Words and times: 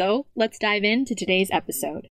So 0.00 0.24
let's 0.34 0.58
dive 0.58 0.82
into 0.82 1.14
today's 1.14 1.50
episode. 1.52 2.08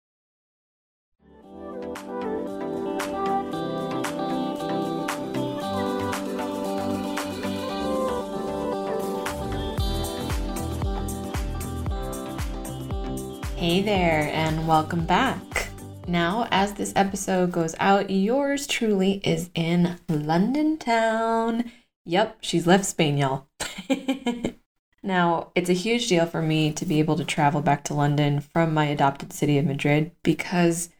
Hey 13.56 13.80
there, 13.80 14.30
and 14.34 14.68
welcome 14.68 15.06
back. 15.06 15.70
Now, 16.06 16.46
as 16.50 16.74
this 16.74 16.92
episode 16.94 17.52
goes 17.52 17.74
out, 17.80 18.10
yours 18.10 18.66
truly 18.66 19.22
is 19.24 19.48
in 19.54 19.96
London 20.10 20.76
town. 20.76 21.72
Yep, 22.04 22.36
she's 22.42 22.66
left 22.66 22.84
Spain, 22.84 23.16
y'all. 23.16 23.46
Now, 25.02 25.52
it's 25.54 25.70
a 25.70 25.74
huge 25.74 26.08
deal 26.08 26.26
for 26.26 26.42
me 26.42 26.72
to 26.72 26.84
be 26.84 26.98
able 26.98 27.16
to 27.16 27.24
travel 27.24 27.60
back 27.60 27.84
to 27.84 27.94
London 27.94 28.40
from 28.40 28.74
my 28.74 28.86
adopted 28.86 29.32
city 29.32 29.58
of 29.58 29.64
Madrid 29.64 30.10
because 30.22 30.90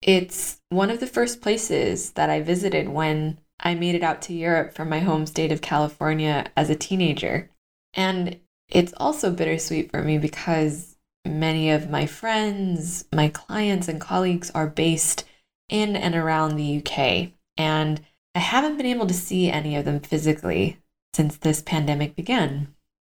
it's 0.00 0.60
one 0.68 0.90
of 0.90 1.00
the 1.00 1.06
first 1.06 1.40
places 1.40 2.10
that 2.12 2.30
I 2.30 2.40
visited 2.40 2.88
when 2.88 3.38
I 3.60 3.74
made 3.74 3.94
it 3.94 4.02
out 4.02 4.22
to 4.22 4.32
Europe 4.32 4.74
from 4.74 4.88
my 4.88 5.00
home 5.00 5.26
state 5.26 5.52
of 5.52 5.60
California 5.60 6.46
as 6.56 6.70
a 6.70 6.74
teenager. 6.74 7.50
And 7.94 8.40
it's 8.68 8.94
also 8.96 9.30
bittersweet 9.30 9.90
for 9.90 10.02
me 10.02 10.18
because 10.18 10.96
many 11.24 11.70
of 11.70 11.90
my 11.90 12.06
friends, 12.06 13.04
my 13.12 13.28
clients, 13.28 13.88
and 13.88 14.00
colleagues 14.00 14.50
are 14.50 14.66
based 14.66 15.24
in 15.68 15.94
and 15.94 16.14
around 16.14 16.56
the 16.56 16.78
UK. 16.78 17.32
And 17.56 18.00
I 18.34 18.40
haven't 18.40 18.76
been 18.76 18.86
able 18.86 19.06
to 19.06 19.14
see 19.14 19.50
any 19.50 19.76
of 19.76 19.84
them 19.84 20.00
physically 20.00 20.78
since 21.14 21.36
this 21.36 21.62
pandemic 21.62 22.16
began. 22.16 22.71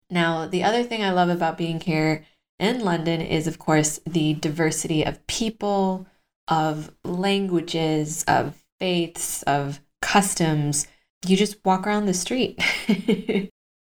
Now, 0.10 0.48
the 0.48 0.64
other 0.64 0.84
thing 0.84 1.04
I 1.04 1.12
love 1.12 1.30
about 1.30 1.58
being 1.58 1.80
here 1.80 2.26
in 2.58 2.84
London 2.84 3.22
is, 3.22 3.48
of 3.48 3.60
course, 3.60 4.00
the 4.06 4.34
diversity 4.34 5.04
of 5.04 5.26
people, 5.28 6.08
of 6.48 6.92
languages, 7.04 8.24
of 8.28 8.62
faiths, 8.80 9.44
of 9.44 9.80
customs. 10.02 10.88
You 11.26 11.38
just 11.38 11.64
walk 11.64 11.86
around 11.86 12.06
the 12.06 12.14
street, 12.14 12.62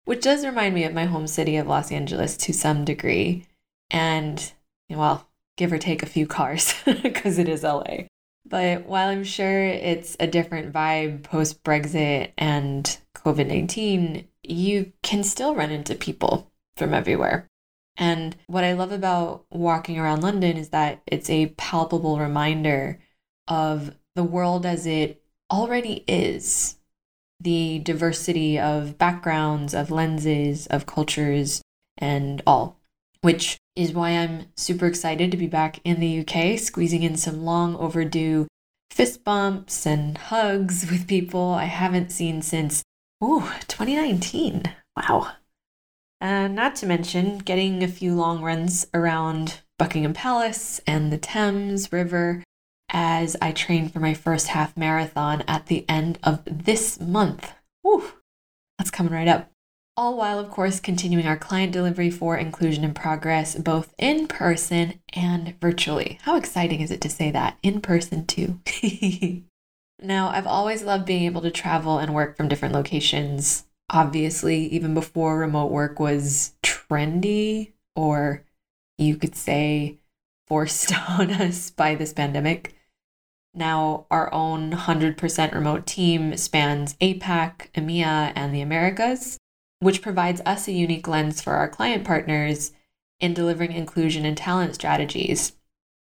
which 0.05 0.23
does 0.23 0.45
remind 0.45 0.75
me 0.75 0.85
of 0.85 0.93
my 0.93 1.07
home 1.07 1.27
city 1.27 1.57
of 1.57 1.67
Los 1.67 1.91
Angeles 1.91 2.37
to 2.39 2.53
some 2.53 2.85
degree. 2.85 3.47
And, 3.91 4.53
well, 4.91 5.29
give 5.57 5.73
or 5.73 5.79
take 5.79 6.03
a 6.03 6.07
few 6.07 6.27
cars 6.27 6.75
because 7.03 7.39
it 7.39 7.49
is 7.49 7.63
LA. 7.63 8.05
But 8.45 8.87
while 8.87 9.09
I'm 9.09 9.25
sure 9.25 9.65
it's 9.65 10.17
a 10.19 10.27
different 10.27 10.73
vibe 10.73 11.23
post 11.23 11.63
Brexit 11.63 12.33
and 12.37 12.99
COVID 13.17 13.47
19, 13.47 14.27
you 14.43 14.93
can 15.03 15.23
still 15.23 15.55
run 15.55 15.71
into 15.71 15.95
people 15.95 16.51
from 16.77 16.95
everywhere. 16.95 17.49
And 17.97 18.37
what 18.47 18.65
I 18.65 18.73
love 18.73 18.93
about 18.93 19.45
walking 19.51 19.99
around 19.99 20.23
London 20.23 20.57
is 20.57 20.71
that 20.71 21.03
it's 21.07 21.29
a 21.29 21.49
palpable 21.57 22.19
reminder 22.19 23.01
of 23.49 23.95
the 24.15 24.25
world 24.25 24.65
as 24.65 24.87
it 24.87 25.23
already 25.51 26.05
is 26.09 26.77
the 27.41 27.81
diversity 27.81 28.59
of 28.59 28.97
backgrounds, 28.99 29.75
of 29.75 29.91
lenses, 29.91 30.67
of 30.69 30.87
cultures, 30.87 31.61
and 31.99 32.41
all, 32.47 32.81
which 33.21 33.59
is 33.75 33.93
why 33.93 34.11
I'm 34.11 34.47
super 34.57 34.87
excited 34.87 35.31
to 35.31 35.37
be 35.37 35.47
back 35.47 35.81
in 35.85 36.01
the 36.01 36.21
UK, 36.21 36.59
squeezing 36.59 37.03
in 37.03 37.17
some 37.17 37.45
long 37.45 37.77
overdue 37.77 38.47
fist 38.91 39.25
bumps 39.25 39.87
and 39.87 40.17
hugs 40.17 40.87
with 40.91 41.09
people 41.09 41.51
I 41.51 41.65
haven't 41.65 42.13
seen 42.13 42.43
since 42.43 42.83
Ooh, 43.23 43.45
2019. 43.69 44.65
Wow. 44.97 45.33
And 46.21 46.57
not 46.57 46.75
to 46.77 46.87
mention 46.87 47.39
getting 47.39 47.83
a 47.83 47.89
few 47.89 48.15
long 48.15 48.43
runs 48.43 48.87
around 48.93 49.61
Buckingham 49.79 50.13
Palace 50.13 50.81
and 50.89 51.13
the 51.13 51.19
Thames 51.19 51.93
River 51.93 52.43
as 52.91 53.37
I 53.41 53.53
train 53.53 53.89
for 53.89 54.01
my 54.01 54.13
first 54.13 54.49
half 54.49 54.77
marathon 54.77 55.45
at 55.47 55.67
the 55.67 55.85
end 55.89 56.19
of 56.25 56.43
this 56.45 56.99
month. 56.99 57.53
Woo, 57.85 58.03
that's 58.79 58.91
coming 58.91 59.13
right 59.13 59.29
up. 59.29 59.51
All 59.97 60.17
while, 60.17 60.39
of 60.39 60.51
course, 60.51 60.81
continuing 60.81 61.27
our 61.27 61.37
client 61.37 61.71
delivery 61.71 62.11
for 62.11 62.37
Inclusion 62.37 62.83
in 62.83 62.95
Progress, 62.95 63.55
both 63.55 63.95
in 63.99 64.27
person 64.27 65.01
and 65.13 65.55
virtually. 65.61 66.19
How 66.23 66.37
exciting 66.37 66.81
is 66.81 66.91
it 66.91 67.01
to 67.03 67.11
say 67.11 67.31
that? 67.31 67.59
In 67.63 67.81
person, 67.83 68.27
too. 68.27 68.61
Now, 70.03 70.31
I've 70.31 70.47
always 70.47 70.83
loved 70.83 71.07
being 71.07 71.25
able 71.25 71.43
to 71.43 71.51
travel 71.51 71.99
and 71.99 72.15
work 72.15 72.37
from 72.37 72.49
different 72.49 72.75
locations. 72.75 73.65
Obviously, 73.89 74.67
even 74.67 74.95
before 74.95 75.39
remote 75.39 75.71
work 75.71 76.01
was 76.01 76.55
trendy, 76.63 77.73
or 77.95 78.45
you 78.99 79.17
could 79.17 79.37
say 79.37 79.99
forced 80.47 80.93
on 81.09 81.31
us 81.31 81.71
by 81.71 81.95
this 81.95 82.13
pandemic. 82.13 82.75
Now, 83.55 84.07
our 84.11 84.33
own 84.33 84.73
100% 84.73 85.55
remote 85.55 85.87
team 85.87 86.37
spans 86.37 86.95
APAC, 86.95 87.71
EMEA, 87.75 88.33
and 88.35 88.55
the 88.55 88.63
Americas, 88.63 89.39
which 89.81 90.03
provides 90.03 90.41
us 90.47 90.67
a 90.67 90.73
unique 90.73 91.07
lens 91.07 91.43
for 91.43 91.53
our 91.55 91.69
client 91.69 92.05
partners 92.05 92.73
in 93.21 93.35
delivering 93.35 93.73
inclusion 93.73 94.25
and 94.25 94.37
talent 94.37 94.75
strategies 94.75 95.53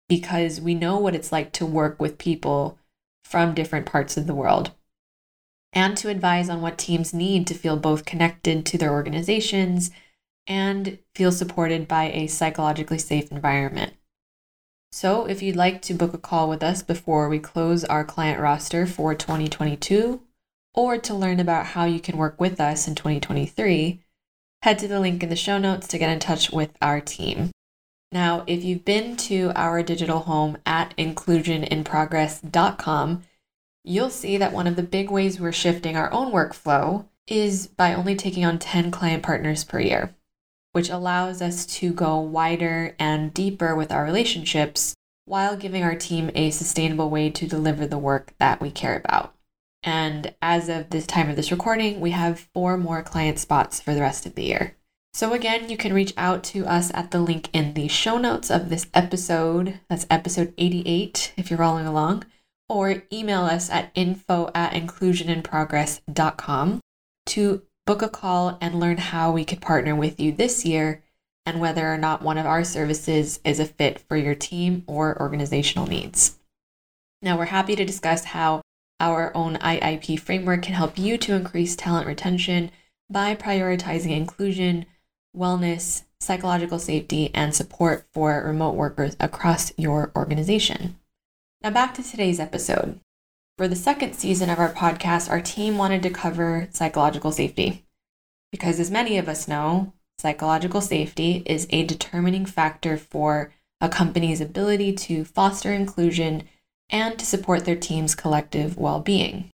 because 0.10 0.62
we 0.62 0.74
know 0.74 0.98
what 0.98 1.16
it's 1.16 1.32
like 1.32 1.52
to 1.54 1.66
work 1.66 2.00
with 2.00 2.18
people 2.18 2.78
from 3.24 3.54
different 3.54 3.86
parts 3.86 4.18
of 4.18 4.28
the 4.28 4.36
world, 4.36 4.72
and 5.72 5.98
to 5.98 6.10
advise 6.10 6.50
on 6.50 6.62
what 6.62 6.78
teams 6.78 7.14
need 7.14 7.48
to 7.48 7.54
feel 7.54 7.78
both 7.78 8.06
connected 8.06 8.66
to 8.66 8.78
their 8.78 8.92
organizations 8.92 9.92
and 10.48 11.00
feel 11.16 11.32
supported 11.32 11.88
by 11.88 12.12
a 12.12 12.28
psychologically 12.28 12.98
safe 12.98 13.32
environment. 13.32 13.94
So, 14.92 15.26
if 15.26 15.42
you'd 15.42 15.56
like 15.56 15.82
to 15.84 15.94
book 15.96 16.14
a 16.14 16.20
call 16.20 16.48
with 16.48 16.62
us 16.62 16.84
before 16.84 17.28
we 17.28 17.40
close 17.40 17.84
our 17.84 18.04
client 18.04 18.40
roster 18.40 18.86
for 18.86 19.16
2022, 19.16 20.22
or 20.76 20.98
to 20.98 21.14
learn 21.14 21.40
about 21.40 21.68
how 21.68 21.86
you 21.86 22.00
can 22.00 22.18
work 22.18 22.40
with 22.40 22.60
us 22.60 22.88
in 22.88 22.94
2023, 22.94 24.02
head 24.62 24.80
to 24.80 24.88
the 24.88 25.00
link 25.00 25.24
in 25.24 25.30
the 25.30 25.36
show 25.36 25.58
notes 25.58 25.88
to 25.88 25.98
get 25.98 26.10
in 26.10 26.20
touch 26.20 26.52
with 26.52 26.72
our 26.82 27.02
team. 27.02 27.52
Now, 28.14 28.44
if 28.46 28.64
you've 28.64 28.86
been 28.86 29.18
to 29.18 29.52
our 29.56 29.82
digital 29.82 30.20
home 30.20 30.60
at 30.68 30.96
inclusioninprogress.com, 30.98 33.24
you'll 33.84 34.12
see 34.12 34.38
that 34.38 34.54
one 34.54 34.68
of 34.68 34.76
the 34.76 34.84
big 34.84 35.10
ways 35.10 35.40
we're 35.40 35.52
shifting 35.52 35.98
our 35.98 36.14
own 36.14 36.32
workflow 36.32 37.08
is 37.26 37.66
by 37.66 37.96
only 37.96 38.16
taking 38.16 38.46
on 38.46 38.60
10 38.60 38.92
client 38.92 39.24
partners 39.24 39.64
per 39.64 39.80
year, 39.80 40.14
which 40.74 40.92
allows 40.92 41.42
us 41.42 41.66
to 41.66 41.92
go 41.92 42.20
wider 42.20 42.96
and 43.00 43.34
deeper 43.34 43.76
with 43.76 43.92
our 43.92 44.06
relationships 44.06 44.94
while 45.26 45.58
giving 45.58 45.82
our 45.82 45.96
team 45.96 46.30
a 46.36 46.52
sustainable 46.52 47.10
way 47.10 47.32
to 47.32 47.48
deliver 47.48 47.88
the 47.88 47.98
work 47.98 48.36
that 48.38 48.62
we 48.62 48.70
care 48.70 49.02
about. 49.04 49.34
And 49.82 50.36
as 50.40 50.70
of 50.70 50.92
this 50.92 51.08
time 51.08 51.32
of 51.32 51.36
this 51.36 51.52
recording, 51.52 52.00
we 52.00 52.12
have 52.12 52.48
four 52.54 52.78
more 52.78 53.02
client 53.02 53.40
spots 53.40 53.82
for 53.82 53.96
the 53.96 54.02
rest 54.02 54.28
of 54.28 54.36
the 54.36 54.44
year. 54.44 54.76
So, 55.16 55.34
again, 55.34 55.70
you 55.70 55.78
can 55.78 55.94
reach 55.94 56.12
out 56.18 56.44
to 56.46 56.66
us 56.66 56.92
at 56.96 57.12
the 57.12 57.20
link 57.20 57.48
in 57.54 57.76
the 57.76 57.88
show 57.88 58.18
notes 58.18 58.50
of 58.50 58.70
this 58.70 58.88
episode. 58.96 59.80
That's 59.88 60.08
episode 60.10 60.56
88 60.58 61.34
if 61.38 61.52
you're 61.52 61.60
rolling 61.60 61.86
along. 61.86 62.26
Or 62.68 63.04
email 63.14 63.42
us 63.42 63.70
at 63.70 63.92
info 63.94 64.50
at 64.56 64.74
inclusioninprogress.com 64.74 66.80
to 67.28 67.62
book 67.86 68.02
a 68.02 68.10
call 68.10 68.58
and 68.60 68.80
learn 68.80 68.98
how 68.98 69.32
we 69.32 69.46
could 69.46 69.62
partner 69.62 69.96
with 69.96 70.20
you 70.20 70.32
this 70.32 70.66
year 70.66 71.04
and 71.46 71.60
whether 71.60 71.94
or 71.94 71.98
not 71.98 72.24
one 72.24 72.40
of 72.40 72.48
our 72.48 72.64
services 72.64 73.40
is 73.44 73.60
a 73.60 73.66
fit 73.66 74.00
for 74.00 74.18
your 74.18 74.34
team 74.34 74.84
or 74.88 75.22
organizational 75.22 75.86
needs. 75.86 76.40
Now, 77.22 77.38
we're 77.38 77.46
happy 77.46 77.76
to 77.76 77.86
discuss 77.86 78.26
how 78.26 78.64
our 79.00 79.32
own 79.36 79.58
IIP 79.58 80.20
framework 80.20 80.64
can 80.64 80.74
help 80.74 80.98
you 80.98 81.20
to 81.20 81.36
increase 81.36 81.76
talent 81.76 82.08
retention 82.08 82.72
by 83.10 83.36
prioritizing 83.36 84.16
inclusion, 84.16 84.86
wellness, 85.36 86.04
psychological 86.20 86.80
safety, 86.80 87.32
and 87.34 87.54
support 87.54 88.06
for 88.14 88.44
remote 88.46 88.76
workers 88.76 89.16
across 89.20 89.74
your 89.78 90.12
organization. 90.16 90.98
Now, 91.62 91.72
back 91.72 91.94
to 91.96 92.04
today's 92.04 92.40
episode. 92.40 93.00
For 93.58 93.68
the 93.68 93.76
second 93.76 94.14
season 94.14 94.50
of 94.50 94.60
our 94.60 94.74
podcast, 94.74 95.30
our 95.30 95.42
team 95.42 95.78
wanted 95.78 96.04
to 96.04 96.10
cover 96.10 96.68
psychological 96.72 97.32
safety. 97.32 97.86
Because, 98.52 98.80
as 98.80 98.92
many 98.92 99.18
of 99.18 99.30
us 99.30 99.48
know, 99.48 99.94
psychological 100.20 100.82
safety 100.82 101.44
is 101.46 101.68
a 101.70 101.86
determining 101.86 102.46
factor 102.46 102.98
for 102.98 103.54
a 103.82 103.90
company's 103.90 104.42
ability 104.42 104.94
to 104.94 105.26
foster 105.26 105.72
inclusion 105.72 106.44
and 106.90 107.18
to 107.20 107.26
support 107.26 107.66
their 107.66 107.76
team's 107.76 108.16
collective 108.16 108.78
well 108.78 109.00
being. 109.00 109.50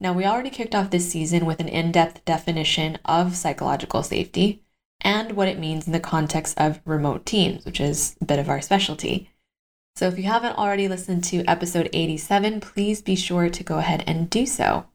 Now, 0.00 0.12
we 0.12 0.24
already 0.24 0.50
kicked 0.50 0.74
off 0.74 0.90
this 0.90 1.10
season 1.10 1.46
with 1.46 1.60
an 1.60 1.68
in 1.68 1.92
depth 1.92 2.24
definition 2.24 2.98
of 3.04 3.36
psychological 3.36 4.02
safety 4.02 4.62
and 5.02 5.32
what 5.32 5.48
it 5.48 5.58
means 5.58 5.86
in 5.86 5.92
the 5.92 6.00
context 6.00 6.58
of 6.58 6.80
remote 6.84 7.26
teams, 7.26 7.64
which 7.64 7.80
is 7.80 8.16
a 8.20 8.24
bit 8.24 8.38
of 8.38 8.48
our 8.48 8.60
specialty. 8.62 9.30
So, 9.94 10.08
if 10.08 10.16
you 10.16 10.24
haven't 10.24 10.56
already 10.56 10.88
listened 10.88 11.24
to 11.24 11.44
episode 11.44 11.90
87, 11.92 12.60
please 12.60 13.02
be 13.02 13.14
sure 13.14 13.50
to 13.50 13.62
go 13.62 13.78
ahead 13.78 14.02
and 14.06 14.30
do 14.30 14.46
so. 14.46 14.86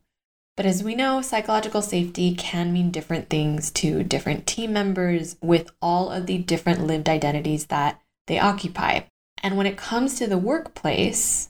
But 0.56 0.66
as 0.66 0.84
we 0.84 0.96
know, 0.96 1.22
psychological 1.22 1.84
safety 1.84 2.34
can 2.34 2.74
mean 2.74 2.90
different 2.90 3.30
things 3.30 3.70
to 3.72 4.04
different 4.04 4.48
team 4.48 4.74
members 4.74 5.38
with 5.40 5.70
all 5.84 6.10
of 6.10 6.26
the 6.26 6.40
different 6.40 6.84
lived 6.88 7.08
identities 7.08 7.68
that 7.68 8.02
they 8.26 8.40
occupy. 8.40 9.02
And 9.44 9.56
when 9.56 9.68
it 9.68 9.78
comes 9.78 10.18
to 10.18 10.26
the 10.26 10.40
workplace, 10.40 11.50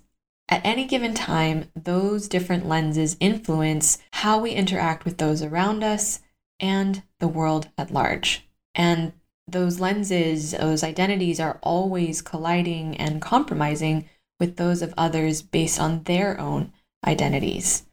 at 0.50 0.66
any 0.66 0.86
given 0.86 1.14
time, 1.14 1.72
those 1.76 2.28
different 2.28 2.68
lenses 2.68 3.16
influence 3.20 3.98
how 4.12 4.40
we 4.40 4.52
interact 4.52 5.06
with 5.06 5.18
those 5.18 5.42
around 5.42 5.84
us 5.84 6.20
and 6.60 7.04
the 7.20 7.28
world 7.28 7.70
at 7.78 7.92
large. 7.92 8.47
And 8.78 9.12
those 9.48 9.80
lenses, 9.80 10.52
those 10.52 10.84
identities 10.84 11.40
are 11.40 11.60
always 11.62 12.22
colliding 12.22 12.96
and 12.98 13.22
compromising 13.22 14.08
with 14.40 14.56
those 14.56 14.82
of 14.82 14.94
others 14.98 15.42
based 15.42 15.80
on 15.80 16.04
their 16.04 16.40
own 16.40 16.72
identities. 17.06 17.84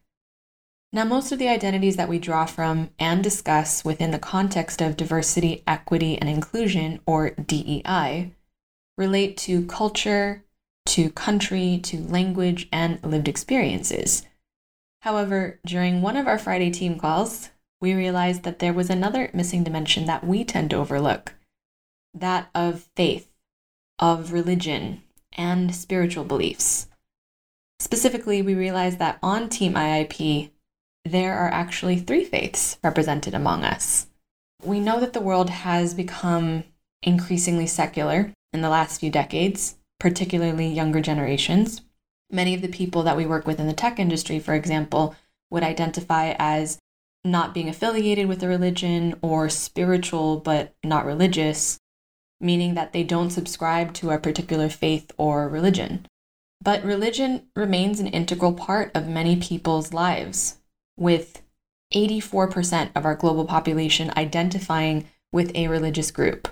Now, 0.93 1.05
most 1.05 1.33
of 1.33 1.41
the 1.41 1.49
identities 1.49 1.97
that 1.97 2.09
we 2.09 2.19
draw 2.19 2.45
from 2.45 2.91
and 3.01 3.25
discuss 3.25 3.85
within 3.85 4.13
the 4.13 4.19
context 4.19 4.81
of 4.81 4.97
diversity, 4.97 5.65
equity, 5.67 6.17
and 6.19 6.29
inclusion, 6.29 7.01
or 7.07 7.31
DEI, 7.31 8.31
relate 8.97 9.37
to 9.39 9.67
culture, 9.67 10.45
to 10.87 11.11
country, 11.11 11.81
to 11.83 11.99
language, 11.99 12.69
and 12.71 13.03
lived 13.03 13.27
experiences. 13.27 14.25
However, 15.01 15.59
during 15.67 16.01
one 16.01 16.17
of 16.17 16.29
our 16.29 16.39
Friday 16.39 16.71
team 16.71 16.99
calls, 16.99 17.51
we 17.85 17.93
realized 17.95 18.45
that 18.45 18.61
there 18.61 18.73
was 18.73 18.89
another 18.89 19.31
missing 19.35 19.63
dimension 19.63 20.07
that 20.07 20.27
we 20.27 20.43
tend 20.43 20.71
to 20.71 20.77
overlook 20.77 21.35
that 22.15 22.49
of 22.55 22.89
faith, 22.97 23.31
of 23.99 24.33
religion, 24.33 25.03
and 25.37 25.75
spiritual 25.75 26.25
beliefs. 26.25 26.87
Specifically, 27.79 28.41
we 28.41 28.55
realized 28.55 28.99
that 29.01 29.19
on 29.23 29.51
Team 29.51 29.75
IIP, 29.75 30.51
there 31.05 31.37
are 31.37 31.51
actually 31.51 31.99
three 31.99 32.25
faiths 32.25 32.79
represented 32.83 33.35
among 33.35 33.65
us. 33.65 34.07
We 34.63 34.81
know 34.81 34.99
that 35.01 35.13
the 35.13 35.21
world 35.21 35.51
has 35.51 35.93
become 35.93 36.65
increasingly 37.03 37.67
secular 37.67 38.33
in 38.55 38.63
the 38.63 38.71
last 38.71 39.01
few 39.01 39.11
decades, 39.11 39.77
particularly 40.01 40.69
younger 40.69 41.03
generations. 41.03 41.83
Many 42.31 42.55
of 42.55 42.63
the 42.63 42.69
people 42.69 43.03
that 43.03 43.17
we 43.17 43.27
work 43.27 43.47
with 43.47 43.61
in 43.61 43.67
the 43.67 43.75
tech 43.75 43.99
industry, 43.99 44.39
for 44.39 44.55
example, 44.55 45.15
would 45.51 45.63
identify 45.63 46.35
as 46.39 46.79
not 47.25 47.55
being 47.55 47.69
affiliated 47.69 48.27
with 48.29 48.43
a 48.43 48.49
religion 48.49 49.15
or 49.23 49.49
spiritual 49.49 50.39
but 50.39 50.75
not 50.85 51.07
religious, 51.07 51.81
meaning 52.41 52.75
that 52.75 52.93
they 52.93 53.03
don't 53.03 53.31
subscribe 53.31 53.95
to 53.95 54.11
a 54.11 54.19
particular 54.19 54.69
faith 54.69 55.11
or 55.17 55.49
religion. 55.49 56.07
But 56.63 56.85
religion 56.85 57.47
remains 57.57 58.01
an 58.01 58.07
integral 58.07 58.53
part 58.53 58.91
of 58.95 59.09
many 59.09 59.37
people's 59.37 59.93
lives, 59.93 60.59
with 60.97 61.43
84% 61.95 62.91
of 62.95 63.05
our 63.05 63.15
global 63.15 63.45
population 63.45 64.13
identifying 64.17 65.09
with 65.33 65.55
a 65.55 65.69
religious 65.69 66.11
group. 66.11 66.49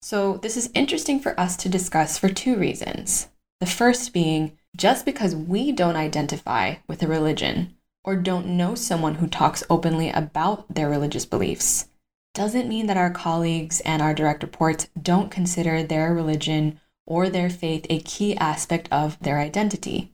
So, 0.00 0.36
this 0.38 0.56
is 0.56 0.70
interesting 0.74 1.20
for 1.20 1.38
us 1.38 1.56
to 1.58 1.68
discuss 1.68 2.18
for 2.18 2.28
two 2.28 2.56
reasons. 2.56 3.28
The 3.60 3.66
first 3.66 4.12
being 4.12 4.58
just 4.76 5.04
because 5.04 5.36
we 5.36 5.70
don't 5.70 5.96
identify 5.96 6.76
with 6.88 7.02
a 7.02 7.06
religion 7.06 7.76
or 8.04 8.16
don't 8.16 8.46
know 8.46 8.74
someone 8.74 9.16
who 9.16 9.26
talks 9.26 9.62
openly 9.70 10.10
about 10.10 10.72
their 10.74 10.88
religious 10.88 11.24
beliefs 11.24 11.86
doesn't 12.34 12.68
mean 12.68 12.86
that 12.86 12.96
our 12.96 13.10
colleagues 13.10 13.80
and 13.80 14.00
our 14.00 14.14
direct 14.14 14.42
reports 14.42 14.88
don't 15.00 15.30
consider 15.30 15.82
their 15.82 16.14
religion 16.14 16.80
or 17.06 17.28
their 17.28 17.50
faith 17.50 17.86
a 17.90 18.00
key 18.00 18.36
aspect 18.36 18.88
of 18.90 19.18
their 19.20 19.38
identity. 19.38 20.12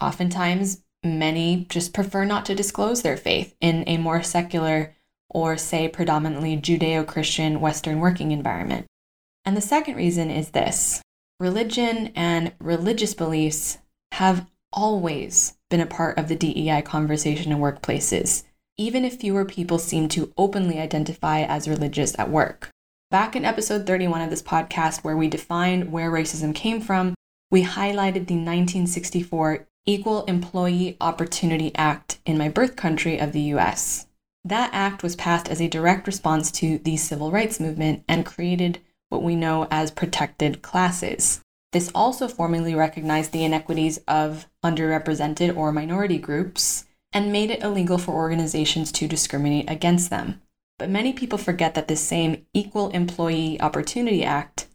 Oftentimes, 0.00 0.82
many 1.04 1.66
just 1.68 1.92
prefer 1.94 2.24
not 2.24 2.44
to 2.46 2.54
disclose 2.54 3.02
their 3.02 3.16
faith 3.16 3.54
in 3.60 3.84
a 3.86 3.98
more 3.98 4.22
secular 4.22 4.96
or, 5.28 5.56
say, 5.56 5.86
predominantly 5.86 6.56
Judeo 6.56 7.06
Christian 7.06 7.60
Western 7.60 8.00
working 8.00 8.32
environment. 8.32 8.86
And 9.44 9.56
the 9.56 9.60
second 9.60 9.94
reason 9.94 10.30
is 10.30 10.50
this 10.50 11.00
religion 11.38 12.10
and 12.16 12.52
religious 12.58 13.14
beliefs 13.14 13.78
have 14.12 14.46
always 14.72 15.56
been 15.68 15.80
a 15.80 15.86
part 15.86 16.18
of 16.18 16.28
the 16.28 16.36
DEI 16.36 16.82
conversation 16.82 17.52
in 17.52 17.58
workplaces, 17.58 18.44
even 18.76 19.04
if 19.04 19.16
fewer 19.16 19.44
people 19.44 19.78
seem 19.78 20.08
to 20.08 20.32
openly 20.36 20.78
identify 20.78 21.42
as 21.42 21.68
religious 21.68 22.18
at 22.18 22.30
work. 22.30 22.70
Back 23.10 23.34
in 23.34 23.44
episode 23.44 23.86
31 23.86 24.22
of 24.22 24.30
this 24.30 24.42
podcast, 24.42 25.02
where 25.02 25.16
we 25.16 25.28
defined 25.28 25.90
where 25.90 26.10
racism 26.10 26.54
came 26.54 26.80
from, 26.80 27.14
we 27.50 27.64
highlighted 27.64 28.26
the 28.26 28.36
1964 28.36 29.66
Equal 29.86 30.24
Employee 30.26 30.96
Opportunity 31.00 31.72
Act 31.74 32.20
in 32.24 32.38
my 32.38 32.48
birth 32.48 32.76
country 32.76 33.18
of 33.18 33.32
the 33.32 33.40
US. 33.54 34.06
That 34.44 34.70
act 34.72 35.02
was 35.02 35.16
passed 35.16 35.48
as 35.48 35.60
a 35.60 35.68
direct 35.68 36.06
response 36.06 36.50
to 36.52 36.78
the 36.78 36.96
civil 36.96 37.30
rights 37.30 37.58
movement 37.58 38.04
and 38.08 38.24
created 38.24 38.78
what 39.08 39.22
we 39.22 39.34
know 39.34 39.66
as 39.70 39.90
protected 39.90 40.62
classes. 40.62 41.40
This 41.72 41.90
also 41.94 42.26
formally 42.26 42.74
recognized 42.74 43.32
the 43.32 43.44
inequities 43.44 43.98
of 44.08 44.48
underrepresented 44.64 45.56
or 45.56 45.72
minority 45.72 46.18
groups 46.18 46.86
and 47.12 47.32
made 47.32 47.50
it 47.50 47.62
illegal 47.62 47.98
for 47.98 48.12
organizations 48.12 48.90
to 48.92 49.08
discriminate 49.08 49.70
against 49.70 50.10
them. 50.10 50.42
But 50.78 50.90
many 50.90 51.12
people 51.12 51.38
forget 51.38 51.74
that 51.74 51.88
this 51.88 52.00
same 52.00 52.46
Equal 52.54 52.88
Employee 52.90 53.60
Opportunity 53.60 54.24
Act 54.24 54.66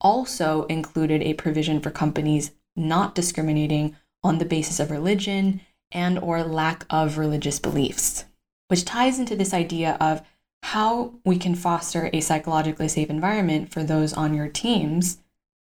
also 0.00 0.66
included 0.66 1.22
a 1.22 1.34
provision 1.34 1.80
for 1.80 1.90
companies 1.90 2.52
not 2.76 3.14
discriminating 3.14 3.96
on 4.22 4.38
the 4.38 4.44
basis 4.44 4.78
of 4.78 4.90
religion 4.90 5.60
and 5.90 6.18
or 6.18 6.42
lack 6.42 6.84
of 6.90 7.18
religious 7.18 7.58
beliefs, 7.58 8.26
which 8.68 8.84
ties 8.84 9.18
into 9.18 9.34
this 9.34 9.54
idea 9.54 9.96
of 10.00 10.22
how 10.62 11.14
we 11.24 11.38
can 11.38 11.54
foster 11.54 12.10
a 12.12 12.20
psychologically 12.20 12.88
safe 12.88 13.08
environment 13.08 13.70
for 13.70 13.82
those 13.82 14.12
on 14.12 14.34
your 14.34 14.48
teams 14.48 15.18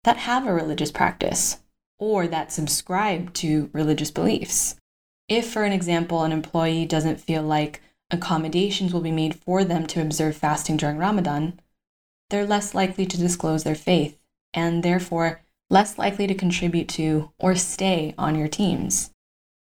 that 0.06 0.18
have 0.18 0.46
a 0.46 0.54
religious 0.54 0.92
practice 0.92 1.58
or 1.98 2.28
that 2.28 2.52
subscribe 2.52 3.34
to 3.34 3.70
religious 3.74 4.12
beliefs. 4.12 4.76
If, 5.28 5.52
for 5.52 5.64
an 5.64 5.74
example, 5.74 6.24
an 6.24 6.32
employee 6.32 6.86
doesn't 6.86 7.20
feel 7.20 7.42
like 7.42 7.82
accommodations 8.12 8.94
will 8.94 9.02
be 9.02 9.12
made 9.12 9.36
for 9.36 9.64
them 9.64 9.88
to 9.88 10.02
observe 10.02 10.38
fasting 10.38 10.78
during 10.78 10.98
Ramadan, 10.98 11.60
they're 12.30 12.46
less 12.46 12.76
likely 12.76 13.08
to 13.08 13.18
disclose 13.18 13.64
their 13.64 13.76
faith 13.76 14.20
and 14.54 14.84
therefore 14.84 15.42
less 15.72 15.98
likely 15.98 16.28
to 16.28 16.36
contribute 16.36 16.88
to 16.90 17.32
or 17.40 17.56
stay 17.56 18.14
on 18.16 18.38
your 18.38 18.48
teams. 18.48 19.10